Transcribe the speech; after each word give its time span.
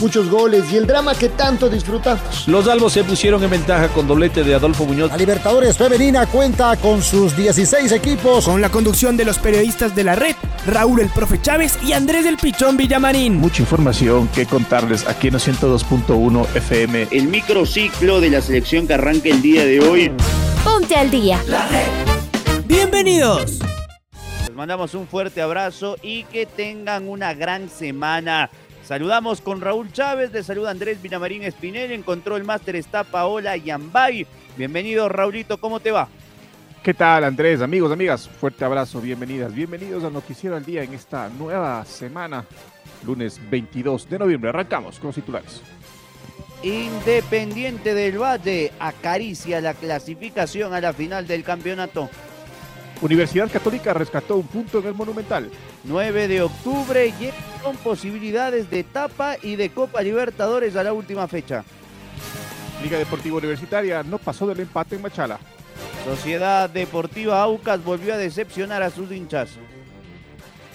muchos 0.00 0.28
goles 0.28 0.64
y 0.72 0.76
el 0.76 0.86
drama 0.86 1.14
que 1.14 1.28
tanto 1.28 1.68
disfrutamos. 1.68 2.46
Los 2.46 2.68
albos 2.68 2.92
se 2.92 3.04
pusieron 3.04 3.42
en 3.42 3.50
ventaja 3.50 3.88
con 3.88 4.06
doblete 4.06 4.44
de 4.44 4.54
Adolfo 4.54 4.84
Muñoz. 4.84 5.10
La 5.10 5.16
Libertadores 5.16 5.76
Femenina 5.76 6.26
cuenta 6.26 6.76
con 6.76 7.02
sus 7.02 7.36
16 7.36 7.92
equipos. 7.92 8.44
Con 8.44 8.60
la 8.60 8.70
conducción 8.70 9.16
de 9.16 9.24
los 9.24 9.38
periodistas 9.38 9.94
de 9.94 10.04
la 10.04 10.14
red, 10.14 10.34
Raúl 10.66 11.00
el 11.00 11.08
Profe 11.08 11.40
Chávez 11.40 11.78
y 11.84 11.92
Andrés 11.92 12.24
del 12.24 12.36
Pichón 12.36 12.76
Villamarín. 12.76 13.36
Mucha 13.36 13.62
información 13.62 14.28
que 14.28 14.46
contarles 14.46 15.06
aquí 15.06 15.28
en 15.28 15.34
102.1 15.34 16.46
FM. 16.54 17.08
El 17.10 17.28
microciclo 17.28 18.20
de 18.20 18.30
la 18.30 18.40
selección 18.40 18.86
que 18.86 18.94
arranca 18.94 19.28
el 19.28 19.42
día 19.42 19.64
de 19.64 19.80
hoy. 19.80 20.12
Ponte 20.64 20.96
al 20.96 21.10
día. 21.10 21.40
La 21.48 21.66
red. 21.68 21.86
Bienvenidos. 22.66 23.58
Les 24.46 24.54
mandamos 24.54 24.94
un 24.94 25.06
fuerte 25.06 25.40
abrazo 25.40 25.96
y 26.02 26.24
que 26.24 26.46
tengan 26.46 27.08
una 27.08 27.34
gran 27.34 27.68
semana. 27.68 28.50
Saludamos 28.86 29.40
con 29.40 29.60
Raúl 29.60 29.90
Chávez, 29.90 30.32
le 30.32 30.44
saluda 30.44 30.70
Andrés 30.70 31.02
Vinamarín 31.02 31.42
Espinel, 31.42 31.90
en 31.90 32.04
control 32.04 32.44
máster 32.44 32.76
está 32.76 33.02
Paola 33.02 33.56
Yambay. 33.56 34.24
Bienvenido 34.56 35.08
Raulito, 35.08 35.58
¿cómo 35.58 35.80
te 35.80 35.90
va? 35.90 36.06
¿Qué 36.84 36.94
tal 36.94 37.24
Andrés? 37.24 37.60
Amigos, 37.62 37.90
amigas, 37.90 38.28
fuerte 38.28 38.64
abrazo, 38.64 39.00
bienvenidas, 39.00 39.52
bienvenidos 39.52 40.04
al 40.04 40.12
Noticiero 40.12 40.54
al 40.54 40.64
Día 40.64 40.84
en 40.84 40.94
esta 40.94 41.28
nueva 41.30 41.84
semana, 41.84 42.44
lunes 43.04 43.40
22 43.50 44.08
de 44.08 44.20
noviembre. 44.20 44.50
Arrancamos 44.50 45.00
con 45.00 45.08
los 45.08 45.16
titulares. 45.16 45.62
Independiente 46.62 47.92
del 47.92 48.22
Valle 48.22 48.72
acaricia 48.78 49.60
la 49.60 49.74
clasificación 49.74 50.72
a 50.74 50.80
la 50.80 50.92
final 50.92 51.26
del 51.26 51.42
campeonato. 51.42 52.08
Universidad 53.02 53.50
Católica 53.50 53.92
rescató 53.92 54.36
un 54.36 54.46
punto 54.46 54.78
en 54.78 54.86
el 54.86 54.94
Monumental. 54.94 55.50
9 55.82 56.28
de 56.28 56.42
octubre 56.42 57.06
y 57.08 57.12
con 57.66 57.76
posibilidades 57.78 58.70
de 58.70 58.78
etapa 58.78 59.38
y 59.42 59.56
de 59.56 59.70
Copa 59.70 60.00
Libertadores 60.00 60.76
a 60.76 60.84
la 60.84 60.92
última 60.92 61.26
fecha. 61.26 61.64
Liga 62.80 62.96
Deportiva 62.96 63.38
Universitaria 63.38 64.04
no 64.04 64.18
pasó 64.18 64.46
del 64.46 64.60
empate 64.60 64.94
en 64.94 65.02
Machala. 65.02 65.40
Sociedad 66.04 66.70
Deportiva 66.70 67.42
Aucas 67.42 67.82
volvió 67.82 68.14
a 68.14 68.18
decepcionar 68.18 68.84
a 68.84 68.90
sus 68.90 69.10
hinchas. 69.10 69.50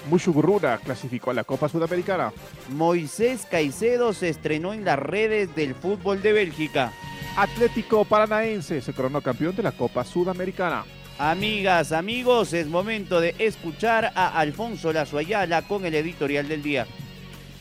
Mushugurura 0.09 0.79
clasificó 0.79 1.31
a 1.31 1.35
la 1.35 1.45
Copa 1.45 1.69
Sudamericana. 1.69 2.33
Moisés 2.67 3.47
Caicedo 3.49 4.11
se 4.11 4.27
estrenó 4.27 4.73
en 4.73 4.83
las 4.83 4.99
redes 4.99 5.55
del 5.55 5.75
fútbol 5.75 6.21
de 6.21 6.33
Bélgica. 6.33 6.91
Atlético 7.37 8.03
Paranaense 8.03 8.81
se 8.81 8.91
coronó 8.91 9.21
campeón 9.21 9.55
de 9.55 9.63
la 9.63 9.71
Copa 9.71 10.03
Sudamericana. 10.03 10.83
Amigas, 11.23 11.91
amigos, 11.91 12.51
es 12.51 12.65
momento 12.65 13.21
de 13.21 13.35
escuchar 13.37 14.11
a 14.15 14.39
Alfonso 14.39 14.91
Lazoayala 14.91 15.67
con 15.67 15.85
el 15.85 15.93
editorial 15.93 16.47
del 16.47 16.63
día. 16.63 16.87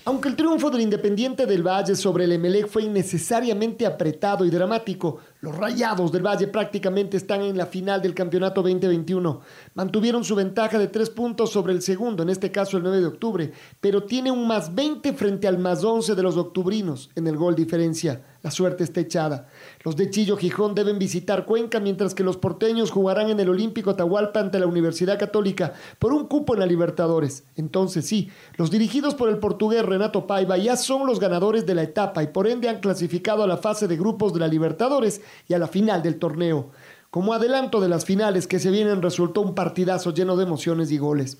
Aunque 0.07 0.31
el 0.31 0.35
triunfo 0.35 0.71
del 0.71 0.81
Independiente 0.81 1.45
del 1.45 1.63
Valle 1.63 1.95
sobre 1.95 2.25
el 2.25 2.33
Emelec 2.33 2.69
fue 2.69 2.85
innecesariamente 2.85 3.85
apretado 3.85 4.47
y 4.47 4.51
dramático, 4.51 5.19
los 5.43 5.55
Rayados 5.55 6.11
del 6.11 6.27
Valle 6.27 6.47
prácticamente 6.47 7.19
están 7.19 7.43
en 7.43 7.59
la 7.59 7.67
final 7.67 8.01
del 8.01 8.15
campeonato 8.15 8.63
2021. 8.63 9.43
Mantuvieron 9.75 10.25
su 10.25 10.35
ventaja 10.35 10.79
de 10.79 10.89
tres 10.89 11.11
puntos 11.11 11.51
sobre 11.51 11.75
el 11.75 11.83
segundo, 11.83 12.23
en 12.23 12.31
este 12.31 12.51
caso 12.51 12.79
el 12.79 12.83
9 12.83 13.01
de 13.01 13.07
octubre, 13.07 13.53
pero 13.79 14.05
tiene 14.05 14.31
un 14.31 14.47
más 14.47 14.75
20 14.75 15.13
frente 15.13 15.47
al 15.47 15.59
más 15.59 15.85
11 15.85 16.15
de 16.15 16.23
los 16.23 16.39
octubrinos 16.39 17.11
en 17.15 17.27
el 17.27 17.37
gol 17.37 17.55
diferencia. 17.55 18.23
La 18.43 18.51
suerte 18.51 18.85
está 18.85 19.01
echada. 19.01 19.49
Los 19.85 19.97
de 19.97 20.09
Chillo 20.09 20.37
Gijón 20.37 20.75
deben 20.75 20.99
visitar 20.99 21.45
Cuenca, 21.45 21.79
mientras 21.79 22.15
que 22.15 22.25
los 22.25 22.39
porteños 22.39 22.91
jugarán 22.91 23.29
en 23.29 23.39
el 23.39 23.51
Olímpico 23.51 23.91
Atahualpa 23.91 24.41
ante 24.41 24.59
la 24.59 24.67
Universidad 24.67 25.19
Católica 25.19 25.75
por 25.99 26.15
un 26.15 26.27
cupo 26.27 26.55
en 26.55 26.61
la 26.61 26.67
Libertadores. 26.67 27.45
Entonces 27.57 28.07
sí, 28.07 28.31
los 28.57 28.71
dirigidos 28.71 29.15
por 29.15 29.29
el 29.29 29.39
portugués 29.39 29.85
Renato 29.85 30.27
Paiva 30.27 30.57
ya 30.57 30.77
son 30.77 31.07
los 31.07 31.21
ganadores 31.21 31.67
de 31.67 31.75
la 31.75 31.83
etapa 31.83 32.23
y 32.23 32.29
por 32.29 32.47
ende 32.47 32.71
han 32.71 32.81
clasificado 32.81 33.43
a 33.43 33.47
la 33.47 33.59
fase 33.59 33.87
de 33.87 33.99
grupos 33.99 34.33
de 34.33 34.41
la 34.41 34.49
Libertadores 34.49 35.21
y 35.47 35.53
a 35.53 35.59
la 35.59 35.69
final 35.69 36.03
del 36.03 36.19
torneo. 36.19 36.71
Como 37.11 37.35
adelanto 37.35 37.81
de 37.81 37.89
las 37.89 38.05
finales 38.05 38.47
que 38.47 38.59
se 38.59 38.71
vienen 38.71 39.03
resultó 39.03 39.43
un 39.43 39.55
partidazo 39.55 40.15
lleno 40.15 40.37
de 40.37 40.45
emociones 40.45 40.91
y 40.93 40.99
goles. 40.99 41.39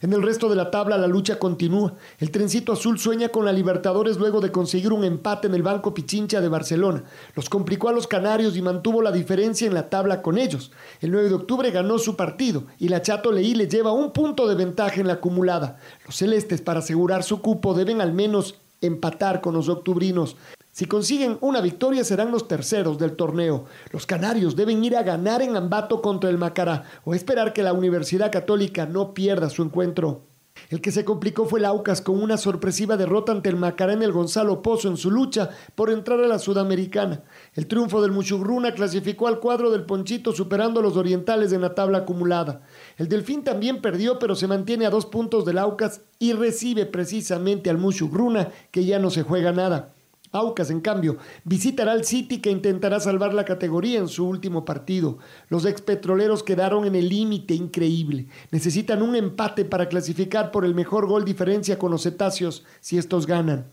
En 0.00 0.12
el 0.12 0.22
resto 0.22 0.48
de 0.48 0.54
la 0.54 0.70
tabla 0.70 0.96
la 0.96 1.08
lucha 1.08 1.38
continúa. 1.38 1.94
El 2.18 2.30
trencito 2.30 2.72
azul 2.72 2.98
sueña 2.98 3.30
con 3.30 3.44
la 3.44 3.52
Libertadores 3.52 4.16
luego 4.16 4.40
de 4.40 4.52
conseguir 4.52 4.92
un 4.92 5.02
empate 5.02 5.48
en 5.48 5.54
el 5.54 5.62
Banco 5.62 5.92
Pichincha 5.92 6.40
de 6.40 6.48
Barcelona. 6.48 7.02
Los 7.34 7.48
complicó 7.48 7.88
a 7.88 7.92
los 7.92 8.06
canarios 8.06 8.56
y 8.56 8.62
mantuvo 8.62 9.02
la 9.02 9.10
diferencia 9.10 9.66
en 9.66 9.74
la 9.74 9.90
tabla 9.90 10.22
con 10.22 10.38
ellos. 10.38 10.70
El 11.00 11.10
9 11.10 11.28
de 11.28 11.34
octubre 11.34 11.70
ganó 11.72 11.98
su 11.98 12.14
partido 12.14 12.64
y 12.78 12.88
la 12.88 13.02
Chato 13.02 13.32
Leí 13.32 13.54
le 13.54 13.66
lleva 13.66 13.90
un 13.90 14.12
punto 14.12 14.46
de 14.46 14.54
ventaja 14.54 15.00
en 15.00 15.08
la 15.08 15.14
acumulada. 15.14 15.78
Los 16.06 16.16
celestes 16.16 16.60
para 16.60 16.78
asegurar 16.78 17.24
su 17.24 17.42
cupo 17.42 17.74
deben 17.74 18.00
al 18.00 18.12
menos 18.12 18.54
empatar 18.80 19.40
con 19.40 19.54
los 19.54 19.68
octubrinos. 19.68 20.36
Si 20.78 20.86
consiguen 20.86 21.38
una 21.40 21.60
victoria 21.60 22.04
serán 22.04 22.30
los 22.30 22.46
terceros 22.46 22.98
del 22.98 23.16
torneo. 23.16 23.64
Los 23.90 24.06
canarios 24.06 24.54
deben 24.54 24.84
ir 24.84 24.94
a 24.94 25.02
ganar 25.02 25.42
en 25.42 25.56
Ambato 25.56 26.00
contra 26.00 26.30
el 26.30 26.38
Macará 26.38 26.84
o 27.04 27.16
esperar 27.16 27.52
que 27.52 27.64
la 27.64 27.72
Universidad 27.72 28.30
Católica 28.30 28.86
no 28.86 29.12
pierda 29.12 29.50
su 29.50 29.64
encuentro. 29.64 30.22
El 30.70 30.80
que 30.80 30.92
se 30.92 31.04
complicó 31.04 31.46
fue 31.46 31.58
el 31.58 31.64
Aucas 31.64 32.00
con 32.00 32.22
una 32.22 32.36
sorpresiva 32.36 32.96
derrota 32.96 33.32
ante 33.32 33.48
el 33.48 33.56
Macará 33.56 33.92
en 33.92 34.04
el 34.04 34.12
Gonzalo 34.12 34.62
Pozo 34.62 34.86
en 34.86 34.96
su 34.96 35.10
lucha 35.10 35.50
por 35.74 35.90
entrar 35.90 36.20
a 36.20 36.28
la 36.28 36.38
Sudamericana. 36.38 37.24
El 37.54 37.66
triunfo 37.66 38.00
del 38.00 38.12
Muchugruna 38.12 38.72
clasificó 38.72 39.26
al 39.26 39.40
cuadro 39.40 39.72
del 39.72 39.84
Ponchito 39.84 40.30
superando 40.32 40.78
a 40.78 40.84
los 40.84 40.96
orientales 40.96 41.50
en 41.52 41.62
la 41.62 41.74
tabla 41.74 41.98
acumulada. 41.98 42.60
El 42.96 43.08
Delfín 43.08 43.42
también 43.42 43.82
perdió 43.82 44.20
pero 44.20 44.36
se 44.36 44.46
mantiene 44.46 44.86
a 44.86 44.90
dos 44.90 45.06
puntos 45.06 45.44
del 45.44 45.58
Aucas 45.58 46.02
y 46.20 46.34
recibe 46.34 46.86
precisamente 46.86 47.68
al 47.68 47.78
Muchugruna 47.78 48.50
que 48.70 48.84
ya 48.84 49.00
no 49.00 49.10
se 49.10 49.24
juega 49.24 49.50
nada. 49.50 49.96
Aucas, 50.30 50.70
en 50.70 50.80
cambio, 50.80 51.16
visitará 51.44 51.92
al 51.92 52.04
City 52.04 52.40
que 52.40 52.50
intentará 52.50 53.00
salvar 53.00 53.32
la 53.32 53.46
categoría 53.46 53.98
en 53.98 54.08
su 54.08 54.28
último 54.28 54.64
partido. 54.66 55.18
Los 55.48 55.64
expetroleros 55.64 56.42
quedaron 56.42 56.84
en 56.84 56.94
el 56.94 57.08
límite 57.08 57.54
increíble. 57.54 58.26
Necesitan 58.50 59.02
un 59.02 59.16
empate 59.16 59.64
para 59.64 59.88
clasificar 59.88 60.50
por 60.50 60.66
el 60.66 60.74
mejor 60.74 61.06
gol 61.06 61.24
diferencia 61.24 61.78
con 61.78 61.90
los 61.90 62.02
cetáceos 62.02 62.64
si 62.80 62.98
estos 62.98 63.26
ganan. 63.26 63.66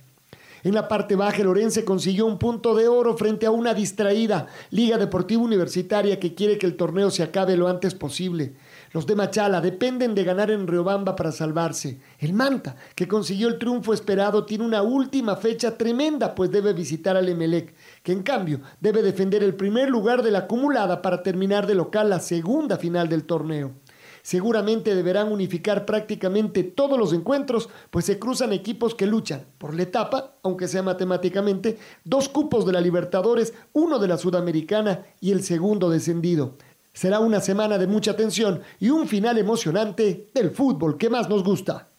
En 0.63 0.73
la 0.73 0.88
parte 0.88 1.16
baja, 1.16 1.43
Lorense 1.43 1.85
consiguió 1.85 2.25
un 2.25 2.39
punto 2.39 2.73
de 2.73 2.87
oro 2.87 3.16
frente 3.16 3.45
a 3.45 3.51
una 3.51 3.75
distraída 3.75 4.47
Liga 4.72 4.97
Deportiva 4.97 5.43
Universitaria 5.43 6.19
que 6.19 6.33
quiere 6.33 6.57
que 6.57 6.66
el 6.66 6.75
torneo 6.75 7.11
se 7.11 7.22
acabe 7.22 7.55
lo 7.55 7.67
antes 7.67 7.93
posible. 7.93 8.53
Los 8.95 9.06
de 9.06 9.13
Machala 9.17 9.59
dependen 9.59 10.16
de 10.16 10.23
ganar 10.23 10.50
en 10.51 10.67
Riobamba 10.67 11.17
para 11.17 11.33
salvarse. 11.33 12.00
El 12.17 12.31
Manta, 12.31 12.78
que 12.95 13.09
consiguió 13.09 13.50
el 13.50 13.59
triunfo 13.59 13.94
esperado, 13.94 14.45
tiene 14.45 14.63
una 14.63 14.83
última 14.83 15.35
fecha 15.35 15.78
tremenda, 15.78 16.33
pues 16.33 16.50
debe 16.50 16.72
visitar 16.72 17.17
al 17.17 17.28
Emelec, 17.28 17.75
que 18.03 18.13
en 18.13 18.23
cambio 18.23 18.61
debe 18.79 19.01
defender 19.01 19.44
el 19.44 19.53
primer 19.55 19.89
lugar 19.89 20.23
de 20.23 20.31
la 20.31 20.39
acumulada 20.39 21.01
para 21.01 21.23
terminar 21.23 21.67
de 21.67 21.75
local 21.75 22.09
la 22.09 22.22
segunda 22.22 22.78
final 22.78 23.09
del 23.09 23.25
torneo. 23.25 23.73
Seguramente 24.22 24.95
deberán 24.95 25.29
unificar 25.29 25.85
prácticamente 25.85 26.63
todos 26.63 26.97
los 26.97 27.11
encuentros, 27.11 27.67
pues 27.89 28.05
se 28.05 28.17
cruzan 28.17 28.53
equipos 28.53 28.95
que 28.95 29.07
luchan 29.07 29.44
por 29.57 29.75
la 29.75 29.84
etapa, 29.84 30.38
aunque 30.41 30.69
sea 30.69 30.84
matemáticamente, 30.84 31.78
dos 32.05 32.29
cupos 32.29 32.66
de 32.66 32.72
la 32.72 32.79
Libertadores, 32.79 33.53
uno 33.73 34.00
de 34.00 34.07
la 34.07 34.17
Sudamericana 34.17 35.05
y 35.19 35.34
el 35.34 35.44
segundo 35.44 35.89
descendido. 35.89 36.55
Será 36.95 37.19
una 37.19 37.41
semana 37.41 37.78
de 37.78 37.88
mucha 37.88 38.16
tensión 38.16 38.61
y 38.79 38.89
un 38.89 39.06
final 39.06 39.38
emocionante 39.38 40.29
del 40.33 40.51
fútbol 40.51 40.97
que 40.97 41.09
más 41.09 41.28
nos 41.28 41.44
gusta. 41.44 41.89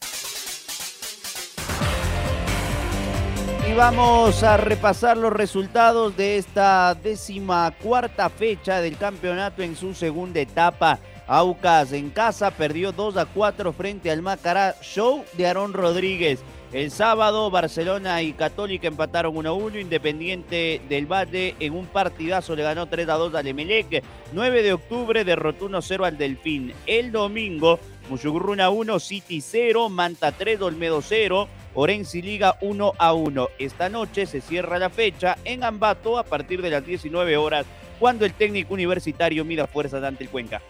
Y 3.68 3.74
vamos 3.74 4.42
a 4.42 4.56
repasar 4.56 5.18
los 5.18 5.34
resultados 5.34 6.16
de 6.16 6.38
esta 6.38 6.94
décima 6.94 7.74
cuarta 7.82 8.30
fecha 8.30 8.80
del 8.80 8.96
campeonato 8.96 9.62
en 9.62 9.76
su 9.76 9.92
segunda 9.92 10.40
etapa. 10.40 10.98
Aucas 11.28 11.92
en 11.92 12.10
casa 12.10 12.52
perdió 12.52 12.92
2 12.92 13.16
a 13.16 13.26
4 13.26 13.72
frente 13.72 14.12
al 14.12 14.22
Macará 14.22 14.76
Show 14.80 15.24
de 15.32 15.46
Aarón 15.46 15.72
Rodríguez. 15.72 16.40
El 16.72 16.90
sábado, 16.90 17.50
Barcelona 17.50 18.22
y 18.22 18.32
Católica 18.32 18.86
empataron 18.86 19.36
1 19.36 19.48
a 19.48 19.52
1. 19.52 19.80
Independiente 19.80 20.80
del 20.88 21.06
Valle 21.06 21.56
en 21.58 21.74
un 21.74 21.86
partidazo 21.86 22.54
le 22.54 22.62
ganó 22.62 22.86
3 22.86 23.08
a 23.08 23.14
2 23.14 23.34
al 23.34 23.46
Emelec. 23.46 24.04
9 24.32 24.62
de 24.62 24.72
octubre 24.72 25.24
derrotó 25.24 25.66
1 25.66 25.82
0 25.82 26.04
al 26.04 26.16
Delfín. 26.16 26.72
El 26.86 27.10
domingo, 27.10 27.80
Mushugurruna 28.08 28.70
1, 28.70 29.00
City 29.00 29.40
0, 29.40 29.88
Manta 29.88 30.30
3, 30.30 30.60
Olmedo 30.60 31.02
0. 31.02 31.48
Orense 31.74 32.22
Liga 32.22 32.56
1 32.60 32.92
a 32.98 33.12
1. 33.12 33.48
Esta 33.58 33.88
noche 33.88 34.26
se 34.26 34.40
cierra 34.40 34.78
la 34.78 34.90
fecha 34.90 35.38
en 35.44 35.64
Ambato 35.64 36.18
a 36.18 36.24
partir 36.24 36.62
de 36.62 36.70
las 36.70 36.86
19 36.86 37.36
horas, 37.36 37.66
cuando 37.98 38.24
el 38.24 38.32
técnico 38.32 38.74
universitario 38.74 39.44
mida 39.44 39.66
fuerzas 39.66 40.02
ante 40.02 40.24
el 40.24 40.30
Cuenca. 40.30 40.62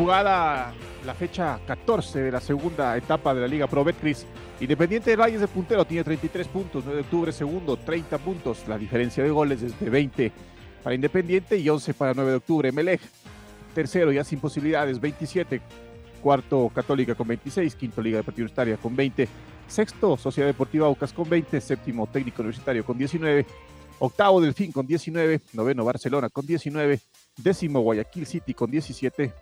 Jugada 0.00 0.72
la 1.04 1.14
fecha 1.14 1.60
14 1.66 2.20
de 2.20 2.32
la 2.32 2.40
segunda 2.40 2.96
etapa 2.96 3.34
de 3.34 3.42
la 3.42 3.46
Liga 3.46 3.66
Pro 3.66 3.84
Betcris. 3.84 4.24
Independiente 4.58 5.10
del 5.10 5.20
Valle 5.20 5.38
de 5.38 5.46
puntero, 5.46 5.84
tiene 5.84 6.02
33 6.04 6.48
puntos. 6.48 6.84
9 6.86 6.96
de 6.96 7.02
octubre, 7.02 7.32
segundo, 7.32 7.76
30 7.76 8.16
puntos. 8.16 8.66
La 8.66 8.78
diferencia 8.78 9.22
de 9.22 9.28
goles 9.28 9.60
es 9.60 9.78
de 9.78 9.90
20 9.90 10.32
para 10.82 10.94
Independiente 10.94 11.58
y 11.58 11.68
11 11.68 11.92
para 11.92 12.14
9 12.14 12.30
de 12.30 12.36
octubre. 12.38 12.72
Melej, 12.72 13.00
tercero, 13.74 14.10
ya 14.10 14.24
sin 14.24 14.40
posibilidades, 14.40 14.98
27. 14.98 15.60
Cuarto, 16.22 16.70
Católica 16.74 17.14
con 17.14 17.28
26. 17.28 17.74
Quinto, 17.74 18.00
Liga 18.00 18.16
Deportiva 18.16 18.44
Universitaria 18.44 18.78
con 18.78 18.96
20. 18.96 19.28
Sexto, 19.68 20.16
Sociedad 20.16 20.48
Deportiva 20.48 20.86
Aucas 20.86 21.12
con 21.12 21.28
20. 21.28 21.60
Séptimo, 21.60 22.06
Técnico 22.06 22.40
Universitario 22.40 22.86
con 22.86 22.96
19. 22.96 23.44
Octavo, 23.98 24.40
Delfín 24.40 24.72
con 24.72 24.86
19. 24.86 25.42
Noveno, 25.52 25.84
Barcelona 25.84 26.30
con 26.30 26.46
19. 26.46 27.00
Décimo, 27.42 27.80
Guayaquil 27.80 28.26
City 28.26 28.54
con 28.54 28.70
17 28.70 29.32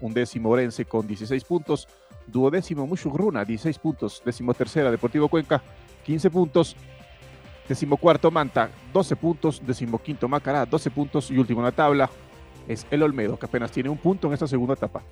undécimo 0.00 0.50
Orense 0.50 0.84
con 0.84 1.06
16 1.06 1.44
puntos, 1.44 1.88
duodécimo 2.26 2.86
Mushugruna 2.86 3.44
16 3.44 3.78
puntos, 3.78 4.22
décimo 4.24 4.54
tercera 4.54 4.90
Deportivo 4.90 5.28
Cuenca 5.28 5.62
15 6.04 6.30
puntos, 6.30 6.76
décimo 7.68 7.96
cuarto 7.96 8.30
Manta 8.30 8.70
12 8.92 9.16
puntos, 9.16 9.62
décimo 9.64 9.98
quinto 9.98 10.28
Macará 10.28 10.66
12 10.66 10.90
puntos 10.90 11.30
y 11.30 11.38
último 11.38 11.60
en 11.60 11.66
la 11.66 11.72
tabla 11.72 12.10
es 12.66 12.86
el 12.90 13.02
Olmedo 13.02 13.38
que 13.38 13.46
apenas 13.46 13.72
tiene 13.72 13.88
un 13.88 13.98
punto 13.98 14.28
en 14.28 14.34
esta 14.34 14.46
segunda 14.46 14.74
etapa. 14.74 15.02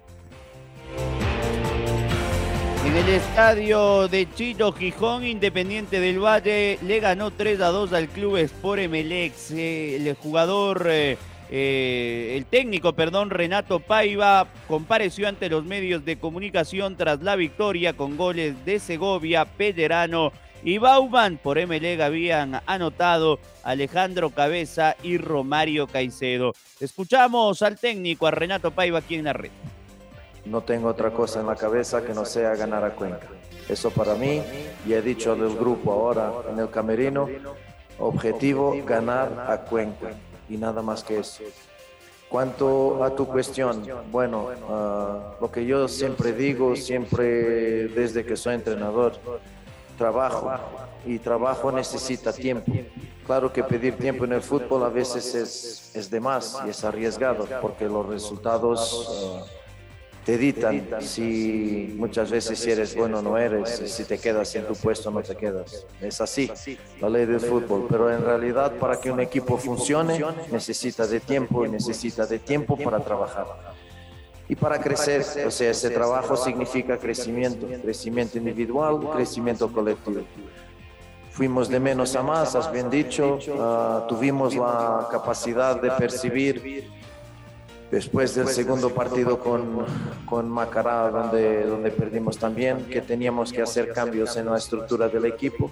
En 2.85 2.95
el 2.95 3.09
estadio 3.09 4.07
de 4.07 4.33
Chito 4.33 4.73
Gijón, 4.73 5.25
Independiente 5.25 5.99
del 5.99 6.21
Valle 6.21 6.79
le 6.83 7.01
ganó 7.01 7.33
3 7.33 7.61
a 7.61 7.69
2 7.69 7.93
al 7.93 8.09
club 8.09 8.37
Sport 8.37 8.83
Emelex. 8.83 9.51
Eh, 9.51 9.97
el 9.97 10.15
jugador 10.15 10.87
eh, 10.89 11.19
eh, 11.51 12.35
el 12.37 12.47
técnico, 12.47 12.95
perdón, 12.95 13.31
Renato 13.31 13.81
Paiva 13.81 14.49
compareció 14.67 15.29
ante 15.29 15.49
los 15.49 15.65
medios 15.65 16.05
de 16.05 16.19
comunicación 16.19 16.97
tras 16.97 17.23
la 17.23 17.37
victoria 17.37 17.93
con 17.93 18.17
goles 18.17 18.65
de 18.65 18.81
Segovia, 18.81 19.45
Pellerano 19.45 20.33
y 20.65 20.79
Bauman. 20.79 21.39
Por 21.39 21.65
MLEG 21.65 22.03
habían 22.03 22.61
anotado 22.67 23.39
Alejandro 23.63 24.31
Cabeza 24.31 24.97
y 25.03 25.19
Romario 25.19 25.87
Caicedo. 25.87 26.53
Escuchamos 26.81 27.63
al 27.63 27.79
técnico, 27.79 28.27
a 28.27 28.33
Renato 28.33 28.73
Paiva, 28.73 28.99
aquí 28.99 29.15
en 29.15 29.25
la 29.25 29.33
red. 29.33 29.51
No 30.45 30.63
tengo 30.63 30.89
otra 30.89 31.11
cosa 31.11 31.41
en 31.41 31.47
la 31.47 31.57
cabeza 31.57 32.05
que 32.05 32.15
no 32.15 32.25
sea 32.25 32.55
ganar 32.55 32.85
a 32.85 32.91
Cuenca. 32.91 33.27
Eso 33.69 33.91
para 33.91 34.15
mí, 34.15 34.43
y 34.87 34.93
he 34.93 35.03
dicho 35.03 35.35
del 35.35 35.57
grupo 35.57 35.93
ahora 35.93 36.33
en 36.53 36.59
el 36.59 36.71
camerino, 36.71 37.29
objetivo 37.99 38.77
ganar 38.85 39.47
a 39.49 39.59
Cuenca 39.63 40.11
y 40.49 40.57
nada 40.57 40.83
más 40.83 41.03
que 41.03 41.19
eso. 41.19 41.43
Cuanto 42.29 43.05
a 43.05 43.15
tu 43.15 43.27
cuestión, 43.27 43.87
bueno, 44.11 44.49
ah, 44.69 45.37
lo 45.41 45.51
que 45.51 45.65
yo 45.65 45.87
siempre 45.87 46.33
digo, 46.33 46.75
siempre 46.75 47.89
desde 47.89 48.25
que 48.25 48.37
soy 48.37 48.55
entrenador, 48.57 49.15
trabajo 49.97 50.51
y 51.05 51.19
trabajo 51.19 51.71
necesita 51.71 52.33
tiempo. 52.33 52.73
Claro 53.25 53.53
que 53.53 53.63
pedir 53.63 53.97
tiempo 53.97 54.25
en 54.25 54.33
el 54.33 54.43
fútbol 54.43 54.85
a 54.85 54.89
veces 54.89 55.35
es, 55.35 55.97
es 55.97 56.11
de 56.11 56.21
más 56.21 56.59
y 56.67 56.71
es 56.71 56.85
arriesgado 56.85 57.47
porque 57.61 57.87
los 57.87 58.07
resultados... 58.07 59.43
Ah, 59.43 59.66
te 60.27 60.35
editan 60.35 60.85
si 61.01 61.95
muchas 61.97 62.33
veces 62.33 62.59
si 62.59 62.73
eres 62.73 62.97
bueno 62.97 63.23
no 63.23 63.39
eres, 63.39 63.81
si 63.87 64.03
te 64.03 64.19
quedas 64.19 64.57
en 64.57 64.67
tu 64.67 64.75
puesto 64.75 65.09
no 65.13 65.23
te 65.23 65.37
quedas. 65.37 65.87
Es 66.01 66.21
así, 66.21 66.51
la 67.01 67.09
ley 67.09 67.27
del 67.27 67.39
fútbol, 67.39 67.87
pero 67.89 68.13
en 68.13 68.25
realidad 68.25 68.73
para 68.73 69.01
que 69.01 69.13
un 69.13 69.21
equipo 69.21 69.57
funcione 69.57 70.21
necesita 70.51 71.07
de 71.07 71.21
tiempo 71.21 71.65
y 71.65 71.69
necesita 71.69 72.27
de 72.27 72.41
tiempo 72.41 72.77
para 72.77 72.99
trabajar. 72.99 73.47
Y 74.49 74.57
para 74.57 74.81
crecer, 74.81 75.25
o 75.47 75.51
sea, 75.51 75.71
ese 75.71 75.91
trabajo 75.91 76.37
significa 76.37 76.99
crecimiento, 76.99 77.69
crecimiento 77.83 78.37
individual, 78.37 78.99
crecimiento 79.15 79.73
colectivo. 79.73 80.23
Fuimos 81.31 81.69
de 81.69 81.79
menos 81.79 82.17
a 82.17 82.23
más, 82.23 82.57
has 82.57 82.73
bien 82.73 82.91
dicho, 82.91 83.39
ah, 83.61 84.07
tuvimos 84.09 84.57
la 84.57 85.07
capacidad 85.11 85.81
de 85.81 85.91
percibir 85.93 86.91
después 87.97 88.35
del 88.35 88.49
segundo 88.49 88.91
partido 88.91 89.41
con, 89.41 89.87
con 90.27 90.51
Macará, 90.51 91.11
donde, 91.11 91.65
donde 91.65 91.91
perdimos 91.91 92.37
también, 92.37 92.85
que 92.85 93.01
teníamos 93.01 93.51
que 93.55 93.63
hacer 93.63 93.95
cambios 93.95 94.37
en 94.37 94.47
la 94.47 94.59
estructura 94.59 95.09
del 95.09 95.25
equipo. 95.25 95.71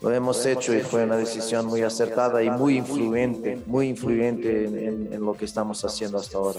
Lo 0.00 0.10
hemos 0.10 0.44
hecho 0.44 0.74
y 0.74 0.80
fue 0.80 1.04
una 1.04 1.16
decisión 1.16 1.66
muy 1.66 1.82
acertada 1.82 2.42
y 2.42 2.50
muy 2.50 2.78
influyente, 2.78 3.60
muy 3.66 3.88
influyente 3.88 4.64
en, 4.66 5.12
en 5.12 5.20
lo 5.24 5.34
que 5.34 5.44
estamos 5.44 5.84
haciendo 5.84 6.18
hasta 6.18 6.36
ahora. 6.36 6.58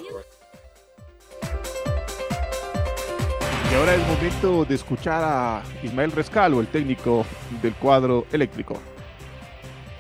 Y 3.70 3.76
ahora 3.76 3.96
es 3.96 4.08
momento 4.08 4.64
de 4.64 4.76
escuchar 4.76 5.22
a 5.22 5.64
Ismael 5.84 6.14
Rescalo, 6.14 6.62
el 6.62 6.68
técnico 6.68 7.26
del 7.62 7.74
cuadro 7.76 8.26
eléctrico. 8.32 8.78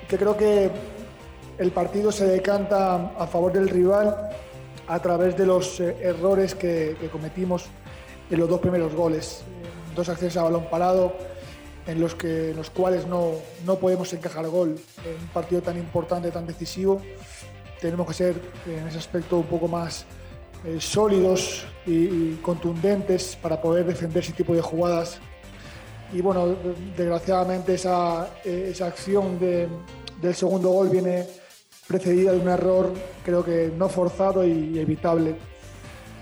Que 0.07 0.17
creo 0.17 0.38
que 0.38 0.71
el 1.57 1.71
partido 1.71 2.09
se 2.09 2.25
decanta 2.25 3.11
a 3.17 3.27
favor 3.27 3.51
del 3.51 3.67
rival 3.67 4.29
a 4.88 5.00
través 5.00 5.38
de 5.38 5.45
los 5.45 5.80
eh, 5.80 5.95
errores 6.01 6.56
que, 6.56 6.95
cometimos 7.12 7.65
en 8.30 8.39
los 8.39 8.50
dos 8.50 8.59
primeros 8.59 8.94
goles. 8.94 9.44
Dos 9.95 10.09
acciones 10.09 10.35
a 10.38 10.44
balón 10.44 10.68
parado 10.69 11.13
en 11.85 12.00
los, 12.00 12.15
que, 12.15 12.53
los 12.56 12.69
cuales 12.69 13.06
no, 13.06 13.31
no 13.65 13.75
podemos 13.77 14.12
encajar 14.13 14.47
gol. 14.47 14.75
En 15.06 15.21
un 15.21 15.27
partido 15.33 15.62
tan 15.62 15.77
importante, 15.77 16.31
tan 16.31 16.47
decisivo, 16.47 17.01
tenemos 17.80 18.07
que 18.07 18.13
ser 18.13 18.35
en 18.65 18.88
ese 18.88 18.97
aspecto 18.97 19.38
un 19.38 19.45
poco 19.45 19.68
más 19.68 20.06
eh, 20.65 20.77
sólidos 20.80 21.65
y, 21.86 22.36
contundentes 22.36 23.38
para 23.41 23.62
poder 23.62 23.86
defender 23.86 24.24
ese 24.24 24.33
tipo 24.33 24.53
de 24.53 24.62
jugadas. 24.62 25.19
Y 26.13 26.21
bueno, 26.21 26.56
desgraciadamente 26.95 27.74
esa, 27.74 28.29
eh, 28.45 28.69
esa 28.71 28.88
acción 28.88 29.39
de, 29.39 29.68
del 30.21 30.36
segundo 30.36 30.69
gol 30.69 30.89
viene 30.89 31.25
precedida 31.93 32.31
de 32.31 32.39
un 32.39 32.49
error 32.49 32.91
creo 33.23 33.45
que 33.45 33.71
no 33.77 33.87
forzado 33.87 34.43
y 34.43 34.79
evitable. 34.79 35.35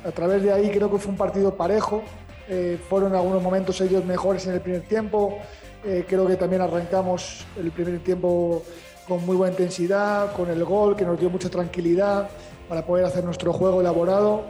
A 0.04 0.12
través 0.12 0.44
de 0.44 0.52
ahí 0.52 0.70
creo 0.70 0.92
que 0.92 0.98
fue 0.98 1.12
un 1.12 1.18
partido 1.18 1.56
parejo, 1.56 2.04
eh, 2.50 2.78
fueron 2.90 3.12
en 3.12 3.16
algunos 3.16 3.42
momentos 3.42 3.80
ellos 3.80 4.04
mejores 4.04 4.46
en 4.48 4.56
el 4.56 4.60
primer 4.60 4.82
tiempo, 4.82 5.38
eh, 5.86 6.04
creo 6.06 6.28
que 6.28 6.36
también 6.36 6.62
arrancamos 6.62 7.46
el 7.58 7.72
primer 7.72 8.00
tiempo 8.00 8.64
con 9.08 9.26
muy 9.26 9.38
buena 9.38 9.54
intensidad, 9.54 10.34
con 10.34 10.50
el 10.50 10.62
gol 10.66 10.98
que 10.98 11.06
nos 11.06 11.18
dio 11.18 11.30
mucha 11.30 11.50
tranquilidad 11.50 12.30
para 12.68 12.86
poder 12.86 13.06
hacer 13.06 13.24
nuestro 13.24 13.54
juego 13.54 13.80
elaborado. 13.80 14.44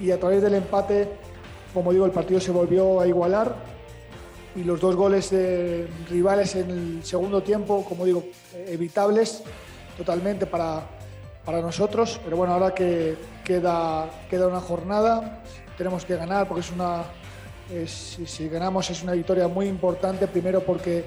Y 0.00 0.12
a 0.12 0.18
través 0.18 0.40
del 0.40 0.54
empate, 0.54 1.08
como 1.74 1.92
digo, 1.92 2.06
el 2.06 2.12
partido 2.12 2.40
se 2.40 2.50
volvió 2.50 3.00
a 3.00 3.06
igualar. 3.06 3.54
Y 4.56 4.64
los 4.64 4.80
dos 4.80 4.96
goles 4.96 5.30
de 5.30 5.88
rivales 6.08 6.54
en 6.54 6.70
el 6.70 7.04
segundo 7.04 7.42
tiempo, 7.42 7.84
como 7.86 8.04
digo, 8.06 8.24
evitables, 8.66 9.42
totalmente 9.96 10.46
para, 10.46 10.82
para 11.44 11.60
nosotros, 11.60 12.20
pero 12.24 12.36
bueno, 12.36 12.54
ahora 12.54 12.74
que 12.74 13.16
queda, 13.44 14.08
queda 14.28 14.48
una 14.48 14.60
jornada, 14.60 15.42
tenemos 15.76 16.04
que 16.04 16.16
ganar 16.16 16.48
porque 16.48 16.60
es 16.60 16.70
una, 16.70 17.04
si, 17.86 18.48
ganamos 18.48 18.90
es 18.90 19.02
una 19.02 19.12
victoria 19.12 19.48
muy 19.48 19.66
importante, 19.66 20.26
primero 20.26 20.60
porque 20.60 20.98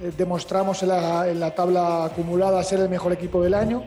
eh, 0.00 0.12
demostramos 0.16 0.82
en 0.82 0.88
la, 0.88 1.28
en 1.28 1.40
la, 1.40 1.54
tabla 1.54 2.06
acumulada 2.06 2.62
ser 2.62 2.80
el 2.80 2.88
mejor 2.88 3.12
equipo 3.12 3.42
del 3.42 3.54
año 3.54 3.84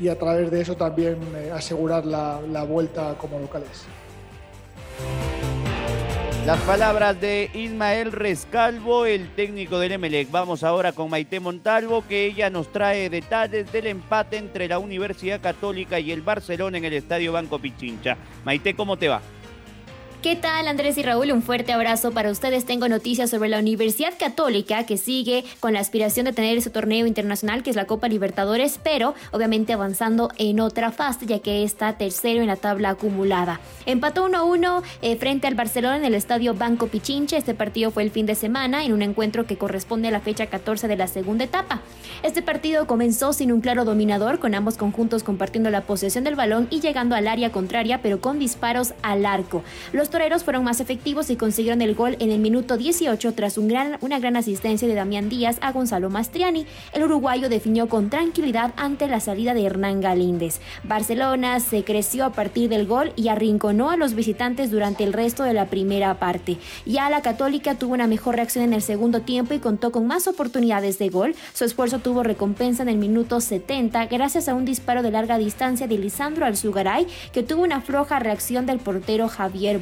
y 0.00 0.08
a 0.08 0.18
través 0.18 0.50
de 0.50 0.60
eso 0.60 0.76
también 0.76 1.18
eh, 1.36 1.50
asegurar 1.54 2.04
la, 2.04 2.40
la 2.50 2.64
vuelta 2.64 3.14
como 3.18 3.38
locales. 3.38 3.84
Las 6.46 6.58
palabras 6.62 7.20
de 7.20 7.52
Ismael 7.54 8.10
Rescalvo, 8.10 9.06
el 9.06 9.28
técnico 9.36 9.78
del 9.78 9.92
Emelec. 9.92 10.28
Vamos 10.32 10.64
ahora 10.64 10.90
con 10.90 11.08
Maite 11.08 11.38
Montalvo, 11.38 12.04
que 12.08 12.26
ella 12.26 12.50
nos 12.50 12.72
trae 12.72 13.08
detalles 13.08 13.70
del 13.70 13.86
empate 13.86 14.38
entre 14.38 14.66
la 14.66 14.80
Universidad 14.80 15.40
Católica 15.40 16.00
y 16.00 16.10
el 16.10 16.20
Barcelona 16.20 16.78
en 16.78 16.84
el 16.84 16.94
Estadio 16.94 17.32
Banco 17.32 17.60
Pichincha. 17.60 18.16
Maite, 18.44 18.74
¿cómo 18.74 18.96
te 18.96 19.06
va? 19.06 19.22
¿Qué 20.22 20.36
tal 20.36 20.68
Andrés 20.68 20.96
y 20.98 21.02
Raúl? 21.02 21.32
Un 21.32 21.42
fuerte 21.42 21.72
abrazo 21.72 22.12
para 22.12 22.30
ustedes. 22.30 22.64
Tengo 22.64 22.88
noticias 22.88 23.28
sobre 23.28 23.48
la 23.48 23.58
Universidad 23.58 24.12
Católica 24.16 24.86
que 24.86 24.96
sigue 24.96 25.42
con 25.58 25.72
la 25.72 25.80
aspiración 25.80 26.26
de 26.26 26.32
tener 26.32 26.56
ese 26.56 26.70
torneo 26.70 27.08
internacional 27.08 27.64
que 27.64 27.70
es 27.70 27.76
la 27.76 27.86
Copa 27.86 28.06
Libertadores, 28.06 28.78
pero 28.84 29.16
obviamente 29.32 29.72
avanzando 29.72 30.30
en 30.38 30.60
otra 30.60 30.92
fase 30.92 31.26
ya 31.26 31.40
que 31.40 31.64
está 31.64 31.98
tercero 31.98 32.40
en 32.40 32.46
la 32.46 32.54
tabla 32.54 32.90
acumulada. 32.90 33.58
Empató 33.84 34.28
1-1 34.28 34.84
eh, 35.02 35.16
frente 35.16 35.48
al 35.48 35.56
Barcelona 35.56 35.96
en 35.96 36.04
el 36.04 36.14
estadio 36.14 36.54
Banco 36.54 36.86
Pichinche. 36.86 37.36
Este 37.36 37.54
partido 37.54 37.90
fue 37.90 38.04
el 38.04 38.12
fin 38.12 38.26
de 38.26 38.36
semana 38.36 38.84
en 38.84 38.92
un 38.92 39.02
encuentro 39.02 39.44
que 39.44 39.58
corresponde 39.58 40.06
a 40.06 40.12
la 40.12 40.20
fecha 40.20 40.46
14 40.46 40.86
de 40.86 40.96
la 40.96 41.08
segunda 41.08 41.42
etapa. 41.42 41.80
Este 42.22 42.42
partido 42.42 42.86
comenzó 42.86 43.32
sin 43.32 43.50
un 43.50 43.60
claro 43.60 43.84
dominador, 43.84 44.38
con 44.38 44.54
ambos 44.54 44.76
conjuntos 44.76 45.24
compartiendo 45.24 45.70
la 45.70 45.80
posesión 45.80 46.22
del 46.22 46.36
balón 46.36 46.68
y 46.70 46.80
llegando 46.80 47.16
al 47.16 47.26
área 47.26 47.50
contraria, 47.50 48.02
pero 48.02 48.20
con 48.20 48.38
disparos 48.38 48.94
al 49.02 49.26
arco. 49.26 49.64
Los 49.92 50.11
toreros 50.12 50.44
fueron 50.44 50.62
más 50.62 50.80
efectivos 50.80 51.30
y 51.30 51.36
consiguieron 51.36 51.82
el 51.82 51.94
gol 51.96 52.16
en 52.20 52.30
el 52.30 52.38
minuto 52.38 52.76
18 52.76 53.32
tras 53.32 53.58
una 53.58 54.18
gran 54.20 54.36
asistencia 54.36 54.86
de 54.86 54.94
Damián 54.94 55.28
Díaz 55.28 55.56
a 55.62 55.72
Gonzalo 55.72 56.10
Mastriani. 56.10 56.66
El 56.92 57.02
uruguayo 57.02 57.48
definió 57.48 57.88
con 57.88 58.10
tranquilidad 58.10 58.72
ante 58.76 59.08
la 59.08 59.18
salida 59.18 59.54
de 59.54 59.64
Hernán 59.64 60.00
Galíndez. 60.00 60.60
Barcelona 60.84 61.58
se 61.60 61.82
creció 61.82 62.26
a 62.26 62.32
partir 62.32 62.68
del 62.68 62.86
gol 62.86 63.12
y 63.16 63.28
arrinconó 63.28 63.90
a 63.90 63.96
los 63.96 64.14
visitantes 64.14 64.70
durante 64.70 65.02
el 65.02 65.14
resto 65.14 65.42
de 65.42 65.54
la 65.54 65.66
primera 65.66 66.18
parte. 66.18 66.58
Ya 66.84 67.08
la 67.08 67.22
Católica 67.22 67.76
tuvo 67.76 67.94
una 67.94 68.06
mejor 68.06 68.36
reacción 68.36 68.64
en 68.64 68.74
el 68.74 68.82
segundo 68.82 69.22
tiempo 69.22 69.54
y 69.54 69.58
contó 69.58 69.92
con 69.92 70.06
más 70.06 70.28
oportunidades 70.28 70.98
de 70.98 71.08
gol. 71.08 71.34
Su 71.54 71.64
esfuerzo 71.64 72.00
tuvo 72.00 72.22
recompensa 72.22 72.82
en 72.82 72.90
el 72.90 72.98
minuto 72.98 73.40
70 73.40 74.06
gracias 74.06 74.48
a 74.48 74.54
un 74.54 74.66
disparo 74.66 75.02
de 75.02 75.10
larga 75.10 75.38
distancia 75.38 75.86
de 75.86 75.96
Lisandro 75.96 76.44
Alzugaray 76.44 77.06
que 77.32 77.42
tuvo 77.42 77.62
una 77.62 77.80
floja 77.80 78.18
reacción 78.18 78.66
del 78.66 78.78
portero 78.78 79.28
Javier 79.28 79.78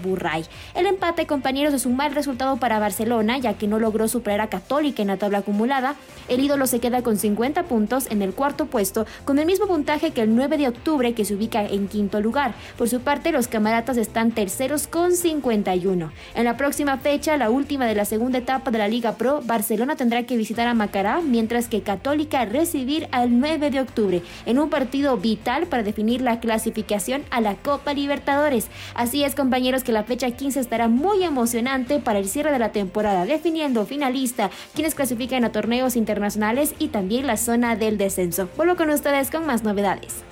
El 0.74 0.86
empate, 0.86 1.26
compañeros, 1.26 1.74
es 1.74 1.86
un 1.86 1.96
mal 1.96 2.14
resultado 2.14 2.58
para 2.58 2.78
Barcelona 2.78 3.38
ya 3.38 3.54
que 3.54 3.66
no 3.66 3.78
logró 3.78 4.06
superar 4.06 4.40
a 4.40 4.48
Católica 4.48 5.02
en 5.02 5.08
la 5.08 5.16
tabla 5.16 5.38
acumulada. 5.38 5.96
El 6.28 6.40
ídolo 6.40 6.66
se 6.66 6.78
queda 6.78 7.02
con 7.02 7.16
50 7.16 7.64
puntos 7.64 8.06
en 8.10 8.22
el 8.22 8.34
cuarto 8.34 8.66
puesto 8.66 9.06
con 9.24 9.38
el 9.38 9.46
mismo 9.46 9.66
puntaje 9.66 10.10
que 10.10 10.22
el 10.22 10.34
9 10.34 10.58
de 10.58 10.68
octubre 10.68 11.14
que 11.14 11.24
se 11.24 11.34
ubica 11.34 11.64
en 11.64 11.88
quinto 11.88 12.20
lugar. 12.20 12.54
Por 12.76 12.88
su 12.88 13.00
parte, 13.00 13.32
los 13.32 13.48
camaratas 13.48 13.96
están 13.96 14.32
terceros 14.32 14.86
con 14.86 15.14
51. 15.14 16.12
En 16.34 16.44
la 16.44 16.56
próxima 16.56 16.98
fecha, 16.98 17.36
la 17.36 17.50
última 17.50 17.86
de 17.86 17.94
la 17.94 18.04
segunda 18.04 18.38
etapa 18.38 18.70
de 18.70 18.78
la 18.78 18.88
Liga 18.88 19.12
Pro, 19.12 19.40
Barcelona 19.44 19.96
tendrá 19.96 20.24
que 20.24 20.36
visitar 20.36 20.66
a 20.66 20.74
Macará, 20.74 21.20
mientras 21.20 21.68
que 21.68 21.82
Católica 21.82 22.44
recibir 22.44 23.08
al 23.12 23.38
9 23.40 23.70
de 23.70 23.80
octubre, 23.80 24.22
en 24.46 24.58
un 24.58 24.70
partido 24.70 25.16
vital 25.16 25.66
para 25.66 25.82
definir 25.82 26.20
la 26.20 26.40
clasificación 26.40 27.22
a 27.30 27.40
la 27.40 27.54
Copa 27.56 27.94
Libertadores. 27.94 28.68
Así 28.94 29.24
es, 29.24 29.34
compañeros, 29.34 29.84
que 29.84 29.92
la 29.92 30.04
fecha 30.10 30.28
15 30.28 30.58
estará 30.58 30.88
muy 30.88 31.22
emocionante 31.22 32.00
para 32.00 32.18
el 32.18 32.28
cierre 32.28 32.50
de 32.50 32.58
la 32.58 32.72
temporada, 32.72 33.24
definiendo 33.26 33.86
finalista, 33.86 34.50
quienes 34.74 34.96
clasifican 34.96 35.44
a 35.44 35.52
torneos 35.52 35.94
internacionales 35.94 36.74
y 36.80 36.88
también 36.88 37.28
la 37.28 37.36
zona 37.36 37.76
del 37.76 37.96
descenso. 37.96 38.48
Vuelvo 38.56 38.74
con 38.74 38.90
ustedes 38.90 39.30
con 39.30 39.46
más 39.46 39.62
novedades. 39.62 40.24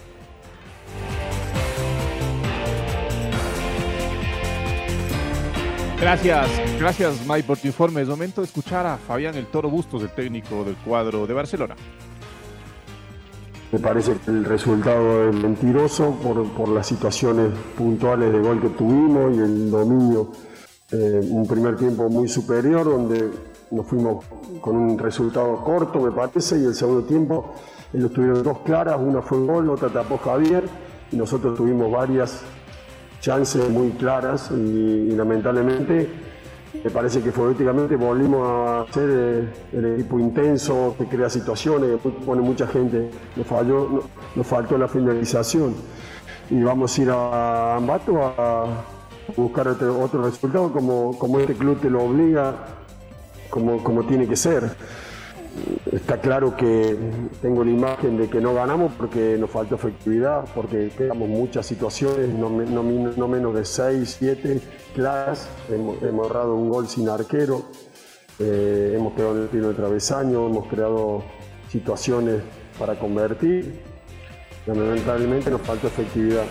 Gracias, 6.01 6.49
gracias 6.81 7.25
Mike 7.25 7.45
por 7.45 7.59
tu 7.59 7.69
informe. 7.69 8.03
Es 8.03 8.09
momento 8.09 8.41
de 8.41 8.49
escuchar 8.49 8.85
a 8.85 8.97
Fabián 8.97 9.37
El 9.37 9.47
Toro 9.47 9.71
Bustos, 9.71 10.03
el 10.03 10.11
técnico 10.11 10.65
del 10.65 10.75
cuadro 10.75 11.25
de 11.25 11.35
Barcelona. 11.35 11.77
Me 13.71 13.79
parece 13.79 14.15
que 14.15 14.31
el 14.31 14.45
resultado 14.45 15.29
es 15.29 15.35
mentiroso 15.35 16.17
por, 16.23 16.69
las 16.71 16.87
situaciones 16.87 17.53
puntuales 17.77 18.33
de 18.33 18.41
gol 18.41 18.61
que 18.63 18.71
tuvimos 18.71 19.37
y 19.37 19.41
el 19.41 19.71
dominio. 19.71 20.33
Eh, 20.91 21.21
un 21.31 21.47
primer 21.47 21.77
tiempo 21.77 22.09
muy 22.09 22.29
superior 22.29 22.85
donde 22.85 23.29
nos 23.71 23.87
fuimos 23.87 24.25
con 24.63 24.75
un 24.75 24.99
resultado 24.99 25.63
corto, 25.63 26.01
me 26.01 26.11
parece, 26.11 26.59
y 26.59 26.65
el 26.65 26.75
segundo 26.75 27.05
tiempo 27.05 27.53
ellos 27.93 28.11
tuvieron 28.11 28.43
dos 28.43 28.61
claras, 28.61 28.99
una 28.99 29.21
fue 29.21 29.39
gol, 29.39 29.69
otra 29.69 29.91
tapó 29.91 30.17
Javier, 30.17 30.65
y 31.13 31.17
nosotros 31.17 31.57
tuvimos 31.57 31.91
varias 31.93 32.43
chances 33.21 33.69
muy 33.69 33.91
claras 33.91 34.51
y, 34.51 35.11
lamentablemente 35.11 36.09
me 36.85 36.91
parece 36.91 37.21
que 37.21 37.33
futbolísticamente 37.33 37.97
volvimos 37.97 38.47
a 38.47 38.93
ser 38.93 39.09
eh, 39.11 39.49
el, 39.73 39.95
equipo 39.95 40.19
intenso 40.19 40.95
que 40.97 41.07
crea 41.07 41.29
situaciones, 41.29 42.01
que 42.01 42.09
pone 42.09 42.41
mucha 42.41 42.67
gente, 42.67 43.11
nos, 43.37 43.47
falló, 43.47 44.05
nos 44.35 44.47
faltó 44.47 44.79
la 44.79 44.89
finalización 44.89 45.75
y 46.51 46.63
vamos 46.63 46.97
a 46.97 47.03
ir 47.03 47.11
a 47.11 47.77
Ambato 47.77 48.23
a 48.23 48.67
buscar 49.37 49.69
otro, 49.69 50.23
resultado 50.23 50.73
como, 50.73 51.19
como 51.19 51.39
este 51.41 51.55
club 51.55 51.81
te 51.81 51.91
lo 51.91 52.05
obliga, 52.05 52.55
como, 53.51 53.83
como 53.83 54.05
tiene 54.05 54.27
que 54.27 54.37
ser. 54.37 54.71
Está 55.93 56.21
claro 56.21 56.57
que 56.57 56.97
tengo 57.41 57.65
la 57.65 57.71
imagen 57.71 58.17
de 58.17 58.29
que 58.29 58.41
no 58.41 58.55
ganamos 58.55 58.93
porque 58.93 59.37
nos 59.39 59.51
faltó 59.51 59.77
efectividad, 59.77 60.45
porque 60.55 60.91
quedamos 60.97 61.29
muchas 61.29 61.67
situaciones, 61.67 62.29
no, 62.29 62.49
menos 63.29 63.55
de 63.55 63.65
6, 63.65 64.17
7 64.19 64.61
claras. 64.95 65.49
Hemos, 65.71 66.03
hemos 66.03 66.31
errado 66.31 66.55
un 66.55 66.69
gol 66.69 66.89
sin 66.89 67.09
arquero, 67.09 67.65
eh, 68.39 68.95
hemos 68.97 69.19
en 69.19 69.43
el 69.43 69.49
tiro 69.49 69.69
de 69.69 69.75
travesaño, 69.75 70.47
hemos 70.47 70.67
creado 70.69 71.25
situaciones 71.71 72.43
para 72.79 72.99
convertir. 72.99 73.81
Lamentablemente 74.67 75.51
nos 75.51 75.63
faltó 75.63 75.87
efectividad. 75.87 76.45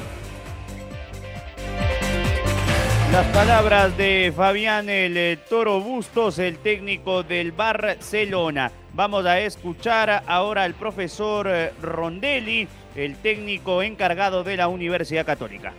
Las 3.11 3.25
palabras 3.27 3.97
de 3.97 4.33
Fabián 4.35 4.89
el 4.89 5.15
eh, 5.15 5.39
Toro 5.49 5.79
Bustos, 5.79 6.39
el 6.39 6.57
técnico 6.57 7.23
del 7.23 7.51
Barcelona. 7.51 8.71
Vamos 8.97 9.27
a 9.27 9.39
escuchar 9.41 10.23
ahora 10.25 10.63
al 10.63 10.73
profesor 10.73 11.47
eh, 11.47 11.71
Rondelli, 11.83 12.67
el 12.95 13.15
técnico 13.17 13.83
encargado 13.83 14.43
de 14.43 14.57
la 14.57 14.69
Universidad 14.69 15.23
Católica. 15.23 15.71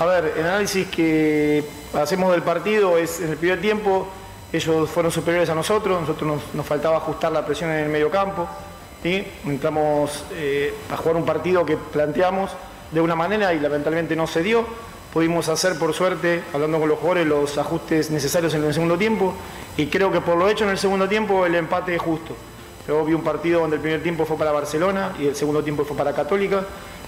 A 0.00 0.04
ver, 0.04 0.32
el 0.36 0.44
análisis 0.44 0.88
que 0.88 1.62
hacemos 1.94 2.32
del 2.32 2.42
partido 2.42 2.98
es 2.98 3.20
en 3.20 3.30
el 3.30 3.36
primer 3.36 3.60
tiempo, 3.60 4.08
ellos 4.52 4.90
fueron 4.90 5.12
superiores 5.12 5.48
a 5.48 5.54
nosotros, 5.54 6.00
nosotros 6.00 6.42
nos, 6.52 6.66
faltaba 6.66 6.96
ajustar 6.96 7.30
la 7.30 7.46
presión 7.46 7.70
en 7.70 7.84
el 7.84 7.88
medio 7.88 8.10
campo. 8.10 8.48
Entramos 9.04 10.24
eh, 10.32 10.74
a 10.90 10.96
jugar 10.96 11.14
un 11.14 11.24
partido 11.24 11.64
que 11.64 11.76
planteamos 11.76 12.50
de 12.90 13.00
una 13.00 13.14
manera 13.14 13.54
y 13.54 13.60
lamentablemente 13.60 14.16
no 14.16 14.26
se 14.26 14.42
dio 14.42 14.66
pudimos 15.14 15.48
hacer 15.48 15.78
por 15.78 15.94
suerte, 15.94 16.42
hablando 16.52 16.80
con 16.80 16.88
los 16.88 16.98
jugadores, 16.98 17.24
los 17.24 17.56
ajustes 17.56 18.10
necesarios 18.10 18.52
en 18.54 18.64
el 18.64 18.74
segundo 18.74 18.98
tiempo 18.98 19.32
y 19.76 19.86
creo 19.86 20.10
que 20.12 20.20
por 20.20 20.36
lo 20.36 20.48
hecho 20.48 20.64
en 20.64 20.70
el 20.70 20.78
segundo 20.78 21.08
tiempo 21.08 21.46
el 21.46 21.54
empate 21.54 21.94
es 21.94 22.02
justo. 22.02 22.34
Luego 22.86 23.04
vi 23.04 23.14
un 23.14 23.22
partido 23.22 23.60
donde 23.60 23.76
el 23.76 23.82
primer 23.82 24.02
tiempo 24.02 24.24
fue 24.24 24.36
para 24.36 24.52
Barcelona 24.52 25.14
y 25.18 25.26
el 25.26 25.34
segundo 25.34 25.62
tiempo 25.62 25.84
fue 25.84 25.96
para 25.96 26.12
Católica, 26.12 26.64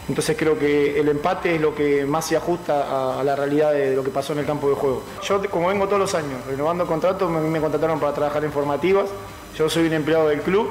entonces 0.08 0.36
creo 0.38 0.58
que 0.58 0.98
el 0.98 1.08
empate 1.08 1.56
es 1.56 1.60
lo 1.60 1.74
que 1.74 2.06
más 2.06 2.26
se 2.26 2.36
ajusta 2.36 3.18
a, 3.18 3.24
la 3.24 3.34
realidad 3.34 3.72
de 3.72 3.94
lo 3.94 4.04
que 4.04 4.10
pasó 4.10 4.32
en 4.32 4.38
el 4.38 4.46
campo 4.46 4.68
de 4.68 4.76
juego. 4.76 5.02
Yo 5.22 5.42
como 5.50 5.68
vengo 5.68 5.86
todos 5.86 5.98
los 5.98 6.14
años 6.14 6.44
renovando 6.46 6.86
contratos, 6.86 7.30
me, 7.30 7.40
me 7.40 7.60
contrataron 7.60 7.98
para 7.98 8.14
trabajar 8.14 8.44
en 8.44 8.52
formativas, 8.52 9.10
yo 9.56 9.68
soy 9.68 9.86
un 9.86 9.92
empleado 9.92 10.28
del 10.28 10.40
club 10.42 10.68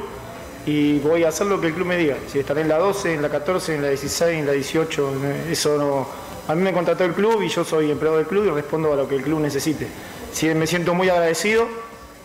y 0.66 1.00
voy 1.00 1.24
a 1.24 1.30
hacer 1.30 1.48
lo 1.48 1.62
que 1.62 1.68
el 1.68 1.74
club 1.74 1.88
me 1.88 1.98
diga. 1.98 2.18
Si 2.28 2.40
estaré 2.40 2.62
en 2.62 2.70
la 2.70 2.78
12, 2.78 3.14
en 3.16 3.22
la 3.22 3.30
14, 3.30 3.75
en 3.75 3.82
la 3.82 3.90
16, 3.90 4.40
en 4.40 4.46
la 4.46 4.54
18, 4.54 5.14
eso 5.52 5.78
no, 5.78 6.08
a 6.48 6.56
mí 6.56 6.62
me 6.62 6.74
contrató 6.74 7.04
el 7.04 7.14
club 7.14 7.42
y 7.42 7.50
yo 7.50 7.64
soy 7.64 7.92
empleado 7.92 8.18
del 8.18 8.28
club 8.28 8.46
y 8.46 8.50
respondo 8.50 8.94
a 8.94 8.96
lo 8.96 9.08
que 9.08 9.16
el 9.16 9.22
club 9.22 9.40
necesite. 9.40 9.88
Sí, 10.32 10.48
me 10.54 10.68
siento 10.68 10.94
muy 10.94 11.10
agradecido 11.10 11.68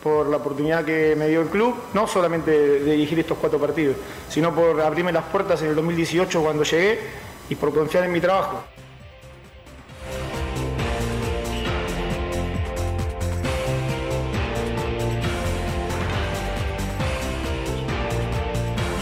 por 0.02 0.28
la 0.28 0.38
oportunidad 0.38 0.84
que 0.84 1.14
me 1.16 1.28
dio 1.28 1.42
el 1.42 1.48
club, 1.48 1.74
no 1.94 2.06
solamente 2.06 2.50
de 2.50 2.92
dirigir 2.92 3.18
estos 3.18 3.38
cuatro 3.38 3.58
partidos, 3.58 3.96
sino 4.28 4.54
por 4.54 4.80
abrirme 4.80 5.12
las 5.12 5.24
puertas 5.24 5.60
en 5.62 5.68
el 5.68 5.74
2018 5.74 6.42
cuando 6.42 6.62
llegué 6.62 6.98
y 7.48 7.54
por 7.54 7.74
confiar 7.74 8.04
en 8.04 8.12
mi 8.12 8.20
trabajo. 8.20 8.64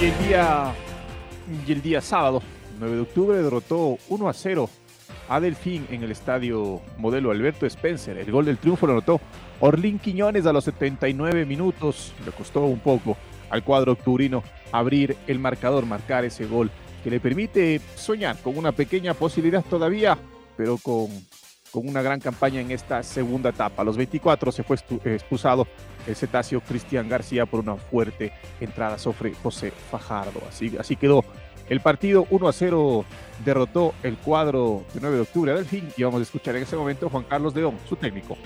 Y 0.00 0.05
el 0.05 0.19
día, 0.28 0.73
y 1.67 1.73
el 1.73 1.83
día 1.83 2.00
sábado, 2.00 2.40
9 2.78 2.95
de 2.95 3.02
octubre, 3.02 3.43
derrotó 3.43 3.99
1 4.09 4.28
a 4.28 4.33
0 4.33 4.71
a 5.28 5.40
Delfín 5.40 5.87
en 5.90 6.05
el 6.05 6.12
estadio 6.12 6.81
modelo 6.99 7.33
Alberto 7.33 7.67
Spencer. 7.67 8.17
El 8.17 8.31
gol 8.31 8.45
del 8.45 8.59
triunfo 8.59 8.87
lo 8.87 8.93
anotó 8.93 9.21
Orlín 9.61 9.99
Quiñones 9.99 10.47
a 10.47 10.53
los 10.53 10.65
79 10.65 11.45
minutos. 11.47 12.12
Le 12.25 12.33
costó 12.33 12.62
un 12.65 12.81
poco 12.81 13.17
al 13.50 13.62
cuadro 13.62 13.93
octubrino 13.93 14.43
abrir 14.73 15.17
el 15.27 15.38
marcador, 15.38 15.87
marcar 15.87 16.25
ese 16.25 16.47
gol 16.47 16.71
que 17.03 17.11
le 17.11 17.21
permite 17.21 17.81
soñar 17.95 18.37
con 18.38 18.59
una 18.59 18.73
pequeña 18.73 19.15
posibilidad 19.15 19.65
todavía, 19.65 20.19
pero 20.57 20.77
con, 20.79 21.09
con 21.71 21.88
una 21.88 22.03
gran 22.03 22.21
campaña 22.21 22.61
en 22.61 22.71
esta 22.71 23.03
segunda 23.03 23.50
etapa. 23.50 23.83
A 23.83 23.85
los 23.85 23.97
24 23.97 24.53
se 24.53 24.62
fue 24.62 24.77
expulsado 25.05 25.67
el 26.07 26.17
cetáceo 26.17 26.61
Cristian 26.61 27.09
García 27.09 27.47
por 27.47 27.61
una 27.61 27.77
fuerte 27.77 28.33
entrada 28.61 28.99
sobre 28.99 29.35
José 29.35 29.73
Fajardo. 29.91 30.43
Así, 30.49 30.77
así 30.79 30.97
quedó 30.97 31.25
el 31.69 31.81
partido 31.81 32.27
1 32.31 32.49
a 32.49 32.53
0 32.53 33.05
derrotó 33.45 33.95
el 34.03 34.17
cuadro 34.17 34.85
de 34.95 35.00
9 35.00 35.17
de 35.17 35.23
octubre 35.23 35.53
del 35.53 35.67
fin 35.67 35.88
y 35.97 36.03
vamos 36.03 36.21
a 36.21 36.23
escuchar 36.23 36.57
en 36.57 36.62
ese 36.62 36.77
momento 36.77 37.07
a 37.07 37.11
Juan 37.11 37.25
Carlos 37.25 37.55
León, 37.55 37.77
su 37.87 37.97
técnico. 37.97 38.38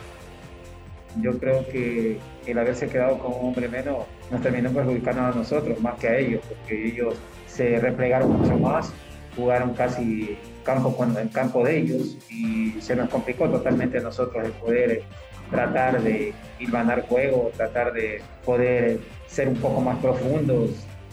Yo 1.21 1.39
creo 1.39 1.67
que 1.69 2.19
el 2.47 2.59
haberse 2.59 2.89
quedado 2.89 3.19
con 3.19 3.33
un 3.33 3.49
hombre 3.49 3.69
menos 3.69 4.07
nos 4.31 4.41
terminó 4.41 4.71
perjudicando 4.71 5.23
a 5.23 5.31
nosotros 5.33 5.79
más 5.81 5.99
que 5.99 6.09
a 6.09 6.19
ellos, 6.19 6.41
porque 6.49 6.87
ellos 6.87 7.17
se 7.47 7.79
replegaron 7.79 8.41
mucho 8.41 8.57
más, 8.57 8.93
jugaron 9.37 9.75
casi 9.75 10.39
campo 10.65 10.97
en 11.19 11.29
campo 11.29 11.65
de 11.65 11.79
ellos 11.79 12.17
y 12.31 12.81
se 12.81 12.97
nos 12.97 13.11
complicó 13.11 13.49
totalmente 13.49 13.99
a 13.99 14.03
nosotros 14.03 14.45
el 14.45 14.53
poder 14.53 15.03
tratar 15.51 16.03
de 16.03 16.33
ir 16.59 16.71
ganar 16.71 17.03
juego, 17.03 17.51
tratar 17.57 17.93
de 17.93 18.23
poder 18.45 19.01
ser 19.27 19.49
un 19.49 19.57
poco 19.57 19.81
más 19.81 19.99
profundos, 19.99 20.71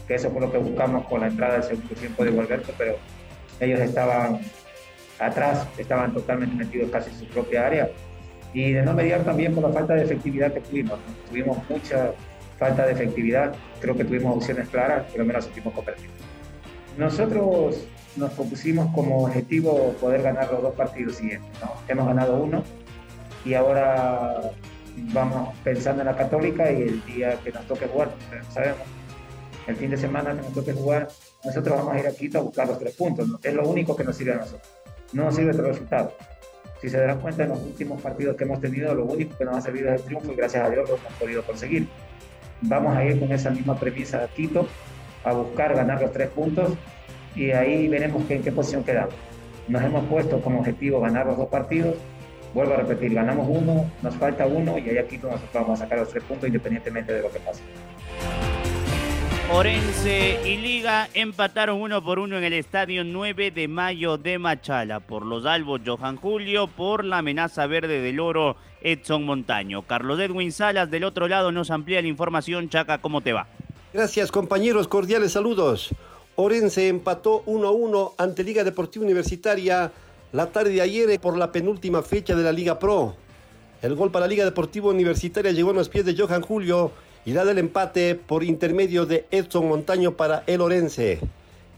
que 0.07 0.15
eso 0.15 0.31
fue 0.31 0.41
lo 0.41 0.51
que 0.51 0.59
buscamos 0.59 1.05
con 1.07 1.21
la 1.21 1.27
entrada 1.27 1.55
del 1.55 1.63
segundo 1.63 1.95
tiempo 1.95 2.23
de 2.23 2.31
Gualberto, 2.31 2.73
pero 2.77 2.95
ellos 3.59 3.79
estaban 3.81 4.39
atrás 5.19 5.67
estaban 5.77 6.13
totalmente 6.13 6.55
metidos 6.55 6.89
casi 6.89 7.09
en 7.11 7.19
su 7.19 7.25
propia 7.25 7.67
área. 7.67 7.89
Y 8.53 8.73
de 8.73 8.81
no 8.81 8.93
mediar 8.93 9.23
también 9.23 9.53
por 9.53 9.63
la 9.63 9.69
falta 9.69 9.93
de 9.93 10.03
efectividad 10.03 10.53
que 10.53 10.61
tuvimos. 10.61 10.99
Tuvimos 11.29 11.57
mucha 11.69 12.11
falta 12.57 12.85
de 12.85 12.93
efectividad, 12.93 13.53
creo 13.79 13.95
que 13.95 14.03
tuvimos 14.03 14.35
opciones 14.35 14.67
claras, 14.69 15.05
pero 15.11 15.23
menos 15.23 15.45
supimos 15.45 15.73
convertir. 15.73 16.09
Nosotros 16.97 17.87
nos 18.17 18.31
propusimos 18.33 18.93
como 18.93 19.23
objetivo 19.23 19.93
poder 20.01 20.21
ganar 20.21 20.51
los 20.51 20.61
dos 20.61 20.75
partidos 20.75 21.15
siguientes. 21.15 21.49
¿no? 21.61 21.73
Hemos 21.87 22.07
ganado 22.07 22.43
uno 22.43 22.63
y 23.45 23.53
ahora 23.53 24.51
vamos 25.13 25.55
pensando 25.63 26.01
en 26.01 26.07
la 26.07 26.15
Católica 26.15 26.71
y 26.71 26.81
el 26.81 27.05
día 27.05 27.39
que 27.43 27.51
nos 27.51 27.65
toque 27.65 27.87
jugar, 27.87 28.09
no 28.31 28.51
sabemos, 28.51 28.79
el 29.67 29.75
fin 29.75 29.91
de 29.91 29.97
semana 29.97 30.31
que 30.31 30.41
nos 30.41 30.53
toque 30.53 30.73
jugar, 30.73 31.07
nosotros 31.45 31.77
vamos 31.77 31.93
a 31.93 31.99
ir 31.99 32.07
a 32.07 32.11
Quito 32.11 32.39
a 32.39 32.41
buscar 32.41 32.67
los 32.67 32.79
tres 32.79 32.95
puntos. 32.95 33.29
Es 33.43 33.53
lo 33.53 33.67
único 33.67 33.95
que 33.95 34.03
nos 34.03 34.17
sirve 34.17 34.33
a 34.33 34.37
nosotros. 34.37 34.67
No 35.13 35.25
nos 35.25 35.35
sirve 35.35 35.51
otro 35.51 35.67
resultado. 35.67 36.13
Si 36.81 36.89
se 36.89 36.97
dan 36.97 37.19
cuenta 37.19 37.43
en 37.43 37.49
los 37.49 37.61
últimos 37.61 38.01
partidos 38.01 38.37
que 38.37 38.45
hemos 38.45 38.61
tenido, 38.61 38.93
lo 38.95 39.03
único 39.05 39.37
que 39.37 39.43
nos 39.43 39.57
ha 39.57 39.61
servido 39.61 39.89
es 39.89 40.01
el 40.01 40.05
triunfo 40.05 40.31
y 40.31 40.35
gracias 40.35 40.65
a 40.65 40.69
Dios 40.69 40.89
lo 40.89 40.95
hemos 40.95 41.13
podido 41.13 41.43
conseguir. 41.43 41.87
Vamos 42.61 42.95
a 42.95 43.03
ir 43.03 43.19
con 43.19 43.31
esa 43.31 43.49
misma 43.49 43.77
premisa 43.77 44.23
a 44.23 44.27
Quito 44.27 44.67
a 45.23 45.33
buscar 45.33 45.75
ganar 45.75 46.01
los 46.01 46.13
tres 46.13 46.29
puntos 46.29 46.73
y 47.35 47.51
ahí 47.51 47.87
veremos 47.87 48.29
en 48.29 48.41
qué 48.41 48.51
posición 48.51 48.83
quedamos. 48.83 49.13
Nos 49.67 49.83
hemos 49.83 50.05
puesto 50.05 50.41
como 50.41 50.59
objetivo 50.59 51.01
ganar 51.01 51.25
los 51.25 51.37
dos 51.37 51.49
partidos. 51.49 51.95
Vuelvo 52.53 52.73
a 52.73 52.77
repetir, 52.77 53.13
ganamos 53.13 53.47
uno, 53.47 53.91
nos 54.01 54.15
falta 54.15 54.47
uno 54.47 54.77
y 54.77 54.89
ahí 54.89 54.97
aquí 54.97 55.17
nosotros 55.17 55.49
vamos 55.53 55.79
a 55.79 55.83
sacar 55.83 55.99
los 55.99 56.09
tres 56.09 56.23
puntos 56.23 56.47
independientemente 56.47 57.13
de 57.13 57.21
lo 57.21 57.29
que 57.29 57.39
pase. 57.39 57.61
Orense 59.51 60.39
y 60.45 60.57
Liga 60.57 61.09
empataron 61.15 61.81
uno 61.81 62.03
por 62.03 62.19
uno 62.19 62.37
en 62.37 62.43
el 62.43 62.53
estadio 62.53 63.03
9 63.03 63.49
de 63.49 63.67
mayo 63.67 64.19
de 64.19 64.37
Machala. 64.37 64.99
Por 64.99 65.25
los 65.25 65.45
albos 65.47 65.81
Johan 65.83 66.17
Julio, 66.17 66.67
por 66.67 67.03
la 67.03 67.17
amenaza 67.17 67.65
verde 67.65 67.99
del 67.99 68.19
oro 68.19 68.57
Edson 68.81 69.25
Montaño. 69.25 69.81
Carlos 69.81 70.19
Edwin 70.19 70.51
Salas 70.51 70.91
del 70.91 71.03
otro 71.03 71.27
lado 71.27 71.51
nos 71.51 71.71
amplía 71.71 71.99
la 71.99 72.07
información. 72.07 72.69
Chaca, 72.69 72.99
¿cómo 72.99 73.21
te 73.21 73.33
va? 73.33 73.47
Gracias 73.91 74.31
compañeros, 74.31 74.87
cordiales 74.87 75.31
saludos. 75.31 75.89
Orense 76.35 76.87
empató 76.87 77.43
1-1 77.45 78.13
ante 78.19 78.43
Liga 78.43 78.63
Deportiva 78.63 79.03
Universitaria 79.03 79.91
la 80.31 80.45
tarde 80.45 80.69
de 80.73 80.81
ayer 80.81 81.19
por 81.19 81.35
la 81.35 81.51
penúltima 81.51 82.03
fecha 82.03 82.35
de 82.35 82.43
la 82.43 82.51
Liga 82.51 82.77
Pro. 82.77 83.15
El 83.81 83.95
gol 83.95 84.11
para 84.11 84.27
la 84.27 84.29
Liga 84.29 84.45
Deportiva 84.45 84.89
Universitaria 84.89 85.51
llegó 85.51 85.71
a 85.71 85.73
los 85.73 85.89
pies 85.89 86.05
de 86.05 86.15
Johan 86.15 86.43
Julio 86.43 86.91
y 87.25 87.33
da 87.33 87.43
el 87.43 87.57
empate 87.57 88.15
por 88.15 88.43
intermedio 88.43 89.05
de 89.05 89.25
Edson 89.31 89.67
Montaño 89.67 90.15
para 90.15 90.43
el 90.47 90.61
Orense. 90.61 91.19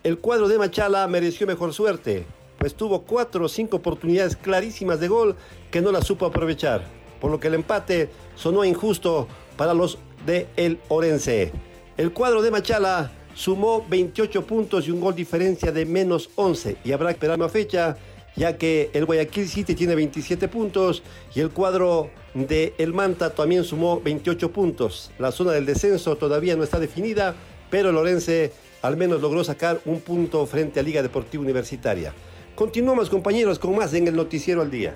El 0.03 0.17
cuadro 0.19 0.47
de 0.47 0.57
Machala 0.57 1.07
mereció 1.07 1.45
mejor 1.45 1.73
suerte, 1.73 2.25
pues 2.57 2.75
tuvo 2.75 3.01
cuatro 3.01 3.45
o 3.45 3.49
cinco 3.49 3.77
oportunidades 3.77 4.35
clarísimas 4.35 4.99
de 4.99 5.07
gol 5.07 5.35
que 5.69 5.81
no 5.81 5.91
las 5.91 6.05
supo 6.05 6.25
aprovechar, 6.25 6.83
por 7.19 7.31
lo 7.31 7.39
que 7.39 7.47
el 7.47 7.55
empate 7.55 8.09
sonó 8.35 8.63
injusto 8.65 9.27
para 9.57 9.73
los 9.73 9.97
de 10.25 10.47
el 10.55 10.79
Orense. 10.87 11.51
El 11.97 12.13
cuadro 12.13 12.41
de 12.41 12.51
Machala 12.51 13.11
sumó 13.33 13.85
28 13.89 14.45
puntos 14.45 14.87
y 14.87 14.91
un 14.91 15.01
gol 15.01 15.15
diferencia 15.15 15.71
de 15.71 15.85
menos 15.85 16.29
11 16.35 16.77
y 16.83 16.91
habrá 16.91 17.09
que 17.09 17.13
esperar 17.13 17.37
una 17.37 17.49
fecha 17.49 17.97
ya 18.35 18.57
que 18.57 18.89
el 18.93 19.05
Guayaquil 19.05 19.47
City 19.47 19.75
tiene 19.75 19.95
27 19.95 20.47
puntos 20.47 21.03
y 21.35 21.41
el 21.41 21.49
cuadro 21.49 22.09
de 22.33 22.73
El 22.77 22.93
Manta 22.93 23.33
también 23.33 23.63
sumó 23.63 24.01
28 24.01 24.51
puntos. 24.51 25.11
La 25.19 25.31
zona 25.31 25.51
del 25.51 25.65
descenso 25.65 26.15
todavía 26.15 26.55
no 26.55 26.63
está 26.63 26.79
definida, 26.79 27.35
pero 27.69 27.91
Lorense 27.91 28.51
al 28.81 28.97
menos 28.97 29.21
logró 29.21 29.43
sacar 29.43 29.79
un 29.85 29.99
punto 29.99 30.45
frente 30.45 30.79
a 30.79 30.83
Liga 30.83 31.01
Deportiva 31.01 31.43
Universitaria. 31.43 32.13
Continuamos 32.55 33.09
compañeros 33.09 33.59
con 33.59 33.75
más 33.75 33.93
en 33.93 34.07
el 34.07 34.15
Noticiero 34.15 34.61
al 34.61 34.71
Día. 34.71 34.95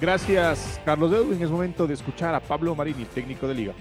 Gracias 0.00 0.80
Carlos 0.84 1.12
Edwin, 1.12 1.40
es 1.42 1.50
momento 1.50 1.86
de 1.86 1.94
escuchar 1.94 2.34
a 2.34 2.40
Pablo 2.40 2.74
Marini, 2.74 3.04
técnico 3.06 3.46
de 3.46 3.54
Liga. 3.54 3.72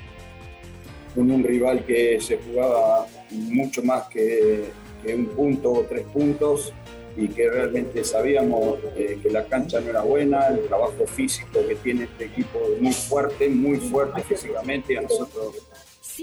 Con 1.15 1.29
un 1.29 1.43
rival 1.43 1.85
que 1.85 2.19
se 2.19 2.37
jugaba 2.37 3.05
mucho 3.31 3.83
más 3.83 4.07
que, 4.07 4.71
que 5.03 5.13
un 5.13 5.27
punto 5.27 5.71
o 5.71 5.81
tres 5.83 6.05
puntos, 6.11 6.73
y 7.15 7.27
que 7.27 7.49
realmente 7.49 8.03
sabíamos 8.03 8.79
eh, 8.95 9.19
que 9.21 9.29
la 9.29 9.45
cancha 9.45 9.79
no 9.79 9.89
era 9.89 10.01
buena, 10.01 10.47
el 10.47 10.67
trabajo 10.67 11.05
físico 11.05 11.59
que 11.67 11.75
tiene 11.75 12.05
este 12.05 12.25
equipo 12.25 12.59
es 12.73 12.81
muy 12.81 12.93
fuerte, 12.93 13.49
muy 13.49 13.77
fuerte 13.77 14.21
físicamente, 14.23 14.97
a 14.97 15.01
nosotros 15.01 15.55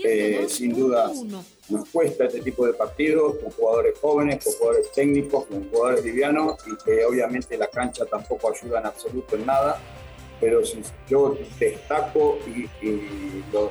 eh, 0.05 0.47
sin 0.49 0.73
duda 0.75 1.11
nos 1.69 1.89
cuesta 1.89 2.25
este 2.27 2.41
tipo 2.41 2.65
de 2.67 2.75
partidos 2.75 3.37
con 3.37 3.51
jugadores 3.51 3.99
jóvenes, 3.99 4.45
con 4.45 4.53
jugadores 4.55 4.93
técnicos, 4.93 5.47
con 5.47 5.69
jugadores 5.69 6.05
livianos 6.05 6.57
y 6.67 6.85
que 6.85 7.05
obviamente 7.05 7.57
la 7.57 7.67
cancha 7.67 8.05
tampoco 8.07 8.53
ayuda 8.53 8.81
en 8.81 8.87
absoluto 8.87 9.37
en 9.37 9.47
nada, 9.47 9.81
pero 10.41 10.65
si 10.65 10.81
yo 11.09 11.37
destaco 11.59 12.39
y, 12.47 12.69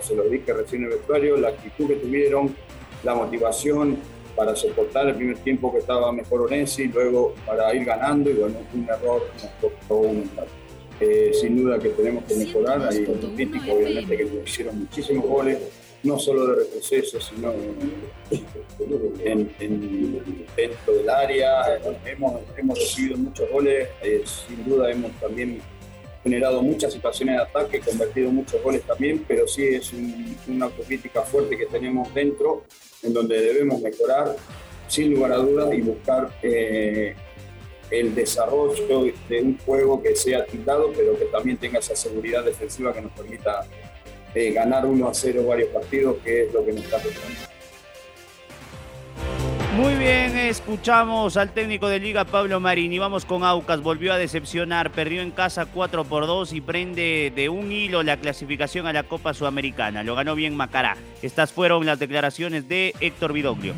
se 0.02 0.16
lo 0.16 0.24
dije 0.24 0.54
recién 0.54 0.84
en 0.84 0.92
el 0.92 0.98
vestuario, 0.98 1.38
la 1.38 1.50
actitud 1.50 1.88
que 1.88 1.96
tuvieron, 1.96 2.56
la 3.04 3.16
motivación, 3.16 3.98
para 4.40 4.56
soportar 4.56 5.06
el 5.10 5.16
primer 5.16 5.38
tiempo 5.40 5.70
que 5.70 5.80
estaba 5.80 6.14
mejor 6.14 6.44
Onesi, 6.44 6.88
luego 6.88 7.36
para 7.46 7.76
ir 7.76 7.84
ganando 7.84 8.30
y 8.30 8.36
bueno, 8.36 8.56
un 8.74 8.88
error 8.90 9.22
nos 9.34 9.52
costó 9.60 9.96
un 9.96 10.30
eh, 11.02 11.32
sin 11.34 11.62
duda 11.62 11.78
que 11.78 11.90
tenemos 11.90 12.24
que 12.24 12.36
mejorar, 12.36 12.88
hay 12.90 13.00
un 13.00 13.36
crítico 13.36 13.74
obviamente 13.74 14.16
que 14.16 14.24
nos 14.24 14.50
hicieron 14.50 14.80
muchísimos 14.80 15.26
goles, 15.26 15.58
no 16.04 16.18
solo 16.18 16.48
de 16.48 16.56
retroceso, 16.64 17.20
sino 17.20 17.52
en, 19.26 19.52
dentro 20.56 20.94
del 20.94 21.10
área, 21.10 21.78
hemos, 22.06 22.36
hemos 22.56 22.80
recibido 22.80 23.18
muchos 23.18 23.52
goles, 23.52 23.90
eh, 24.02 24.24
sin 24.24 24.64
duda 24.64 24.90
hemos 24.90 25.12
también 25.20 25.62
generado 26.24 26.62
muchas 26.62 26.94
situaciones 26.94 27.38
de 27.38 27.42
ataque, 27.44 27.80
convertido 27.80 28.32
muchos 28.32 28.62
goles 28.62 28.82
también, 28.84 29.24
pero 29.28 29.48
sí 29.48 29.64
es 29.64 29.92
una 30.48 30.66
autocrítica 30.66 31.22
fuerte 31.22 31.58
que 31.58 31.66
tenemos 31.66 32.14
dentro, 32.14 32.64
en 33.04 33.14
donde 33.14 33.40
debemos 33.40 33.82
mejorar 33.82 34.36
sin 34.88 35.14
lugar 35.14 35.34
a 35.34 35.38
dudas 35.38 35.74
y 35.74 35.82
buscar 35.82 36.30
eh, 36.42 37.16
el 37.92 38.14
desarrollo 38.14 39.12
de 39.30 39.42
un 39.42 39.58
juego 39.60 40.02
que 40.02 40.16
sea 40.16 40.46
tildado, 40.46 40.92
pero 40.96 41.18
que 41.18 41.26
también 41.26 41.58
tenga 41.58 41.80
esa 41.80 41.96
seguridad 41.96 42.44
defensiva 42.44 42.94
que 42.94 43.02
nos 43.02 43.12
permita 43.14 43.66
eh, 44.36 44.52
ganar 44.52 44.86
1 44.86 45.08
a 45.08 45.14
0 45.14 45.46
varios 45.48 45.70
partidos, 45.70 46.18
que 46.24 46.46
es 46.46 46.54
lo 46.54 46.66
que 46.66 46.74
nos 46.74 46.84
está 46.84 46.98
pasando. 46.98 47.49
Muy 49.80 49.96
bien, 49.96 50.36
escuchamos 50.36 51.38
al 51.38 51.54
técnico 51.54 51.88
de 51.88 52.02
Liga 52.02 52.26
Pablo 52.26 52.60
Marini. 52.60 53.00
Vamos 53.00 53.24
con 53.24 53.46
Aucas, 53.46 53.82
volvió 53.82 54.12
a 54.12 54.18
decepcionar, 54.18 54.92
perdió 54.92 55.22
en 55.22 55.32
casa 55.32 55.68
4 55.68 56.04
por 56.04 56.28
2 56.28 56.52
y 56.52 56.60
prende 56.60 57.32
de 57.34 57.48
un 57.48 57.72
hilo 57.72 58.04
la 58.04 58.18
clasificación 58.18 58.88
a 58.88 58.94
la 58.94 59.04
Copa 59.04 59.34
Sudamericana. 59.34 60.04
Lo 60.04 60.16
ganó 60.16 60.36
bien 60.36 60.58
Macará. 60.58 60.98
Estas 61.22 61.54
fueron 61.54 61.86
las 61.86 61.98
declaraciones 61.98 62.68
de 62.68 62.94
Héctor 63.00 63.32
Vidoglio. 63.32 63.74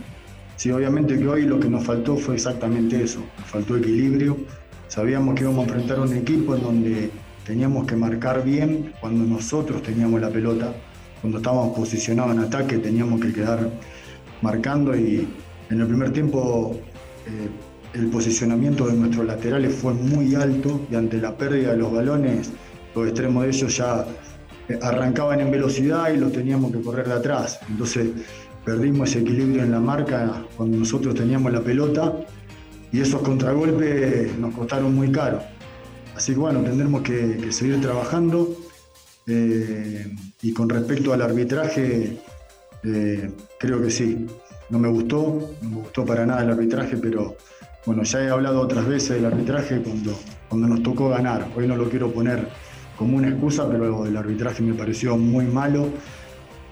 Sí, 0.56 0.72
obviamente 0.72 1.20
que 1.20 1.28
hoy 1.28 1.44
lo 1.44 1.60
que 1.60 1.70
nos 1.70 1.86
faltó 1.86 2.18
fue 2.18 2.34
exactamente 2.34 3.04
eso, 3.04 3.24
nos 3.38 3.48
faltó 3.48 3.78
equilibrio. 3.78 4.38
Sabíamos 4.88 5.36
que 5.36 5.42
íbamos 5.42 5.68
a 5.68 5.70
enfrentar 5.70 6.00
un 6.00 6.18
equipo 6.18 6.56
en 6.56 6.64
donde 6.64 7.12
teníamos 7.46 7.86
que 7.86 7.96
marcar 7.96 8.44
bien 8.44 8.92
cuando 9.00 9.24
nosotros 9.24 9.84
teníamos 9.84 10.20
la 10.20 10.32
pelota, 10.32 10.74
cuando 11.22 11.38
estábamos 11.38 11.78
posicionados 11.78 12.32
en 12.32 12.40
ataque 12.40 12.80
teníamos 12.80 13.22
que 13.22 13.32
quedar 13.32 13.70
marcando 14.42 14.98
y 14.98 15.28
en 15.72 15.80
el 15.80 15.88
primer 15.88 16.12
tiempo 16.12 16.78
eh, 17.26 17.98
el 17.98 18.08
posicionamiento 18.08 18.88
de 18.88 18.94
nuestros 18.94 19.26
laterales 19.26 19.74
fue 19.74 19.94
muy 19.94 20.36
alto 20.36 20.82
y 20.92 20.96
ante 20.96 21.18
la 21.18 21.38
pérdida 21.38 21.72
de 21.72 21.78
los 21.78 21.92
balones 21.92 22.52
los 22.94 23.08
extremos 23.08 23.44
de 23.44 23.50
ellos 23.50 23.78
ya 23.78 24.06
eh, 24.68 24.78
arrancaban 24.82 25.40
en 25.40 25.50
velocidad 25.50 26.14
y 26.14 26.18
los 26.18 26.34
teníamos 26.34 26.74
que 26.74 26.82
correr 26.82 27.08
de 27.08 27.14
atrás. 27.14 27.60
Entonces 27.70 28.10
perdimos 28.66 29.10
ese 29.10 29.20
equilibrio 29.20 29.64
en 29.64 29.72
la 29.72 29.80
marca 29.80 30.46
cuando 30.58 30.78
nosotros 30.78 31.16
teníamos 31.16 31.54
la 31.54 31.62
pelota 31.62 32.16
y 32.92 33.00
esos 33.00 33.22
contragolpes 33.22 34.38
nos 34.38 34.54
costaron 34.54 34.94
muy 34.94 35.10
caro. 35.10 35.42
Así 36.16 36.34
que 36.34 36.40
bueno, 36.40 36.62
tendremos 36.62 37.02
que, 37.02 37.50
seguir 37.54 37.80
trabajando. 37.80 38.58
Eh, 39.26 40.14
y 40.42 40.52
con 40.52 40.68
respecto 40.68 41.14
al 41.14 41.22
arbitraje, 41.22 42.18
creo 42.82 43.82
que 43.82 43.90
sí, 43.90 44.28
no 44.72 44.80
me 44.80 44.88
gustó, 44.88 45.52
no 45.62 45.70
me 45.70 45.76
gustó 45.76 46.06
para 46.06 46.26
nada 46.26 46.44
el 46.44 46.50
arbitraje, 46.50 46.98
pero 46.98 47.36
bueno, 47.86 48.04
ya 48.04 48.22
he 48.22 48.30
hablado 48.30 48.62
otras 48.62 48.88
veces 48.88 49.10
del 49.10 49.26
arbitraje 49.26 49.82
cuando, 49.82 50.18
cuando 50.48 50.68
nos 50.68 50.82
tocó 50.82 51.10
ganar. 51.10 51.48
Hoy 51.56 51.68
no 51.68 51.76
lo 51.76 51.90
quiero 51.90 52.10
poner 52.12 52.48
como 52.98 53.18
una 53.18 53.28
excusa, 53.28 53.70
pero 53.70 54.06
el 54.06 54.16
arbitraje 54.16 54.64
me 54.64 54.74
pareció 54.74 55.18
muy 55.18 55.46
malo. 55.46 55.90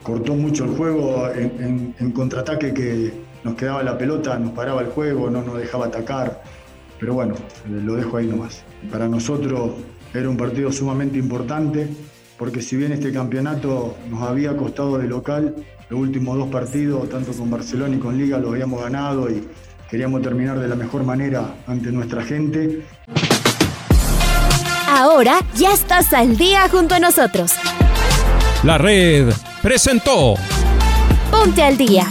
Cortó 0.02 0.34
mucho 0.34 0.64
el 0.64 0.72
juego 0.78 1.30
en, 1.30 2.12
contraataque 2.14 2.74
que 2.74 3.12
nos 3.44 3.56
quedaba 3.56 3.84
la 3.84 3.98
pelota, 3.98 4.40
nos 4.40 4.52
paraba 4.52 4.82
el 4.82 4.88
juego, 4.88 5.30
no 5.30 5.44
nos 5.44 5.58
dejaba 5.58 5.88
atacar. 5.88 6.42
Pero 7.02 7.16
bueno, 7.16 7.36
lo 7.68 7.96
dejo 7.96 8.18
ahí 8.18 8.28
nomás. 8.28 8.64
Para 8.90 9.10
nosotros 9.10 9.72
era 10.14 10.30
un 10.30 10.38
partido 10.38 10.72
sumamente 10.72 11.18
importante, 11.18 11.90
porque 12.38 12.62
si 12.62 12.78
bien 12.78 12.94
este 12.94 13.12
campeonato 13.12 13.98
nos 14.10 14.24
había 14.24 14.56
costado 14.56 14.98
de 14.98 15.08
local, 15.08 15.56
los 15.89 15.99
últimos 15.99 16.38
dos 16.38 16.49
partidos, 16.49 17.10
tanto 17.10 17.32
con 17.34 17.49
Barcelona 17.49 17.95
y 17.95 17.99
con 17.99 18.17
Liga, 18.17 18.38
lo 18.38 18.52
habíamos 18.52 18.82
ganado 18.82 19.30
y 19.30 19.47
queríamos 19.89 20.21
terminar 20.21 20.60
de 20.60 20.67
la 20.67 20.75
mejor 20.75 21.04
manera 21.04 21.56
ante 21.67 21.91
nuestra 21.91 22.23
gente. 22.23 22.86
Ahora 24.88 25.39
ya 25.56 25.73
estás 25.73 26.13
al 26.13 26.38
día 26.38 26.67
junto 26.69 26.95
a 26.95 26.99
nosotros. 26.99 27.54
La 28.63 28.78
red 28.78 29.34
presentó 29.62 30.36
Ponte 31.32 31.63
al 31.63 31.78
día. 31.78 32.06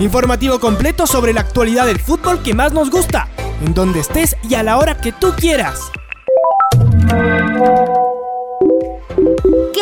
Informativo 0.00 0.60
completo 0.60 1.06
sobre 1.06 1.32
la 1.32 1.40
actualidad 1.40 1.86
del 1.86 1.98
fútbol 1.98 2.42
que 2.42 2.54
más 2.54 2.72
nos 2.72 2.90
gusta, 2.90 3.28
en 3.64 3.72
donde 3.72 4.00
estés 4.00 4.36
y 4.48 4.54
a 4.54 4.62
la 4.62 4.76
hora 4.76 4.98
que 4.98 5.12
tú 5.12 5.32
quieras. 5.36 5.80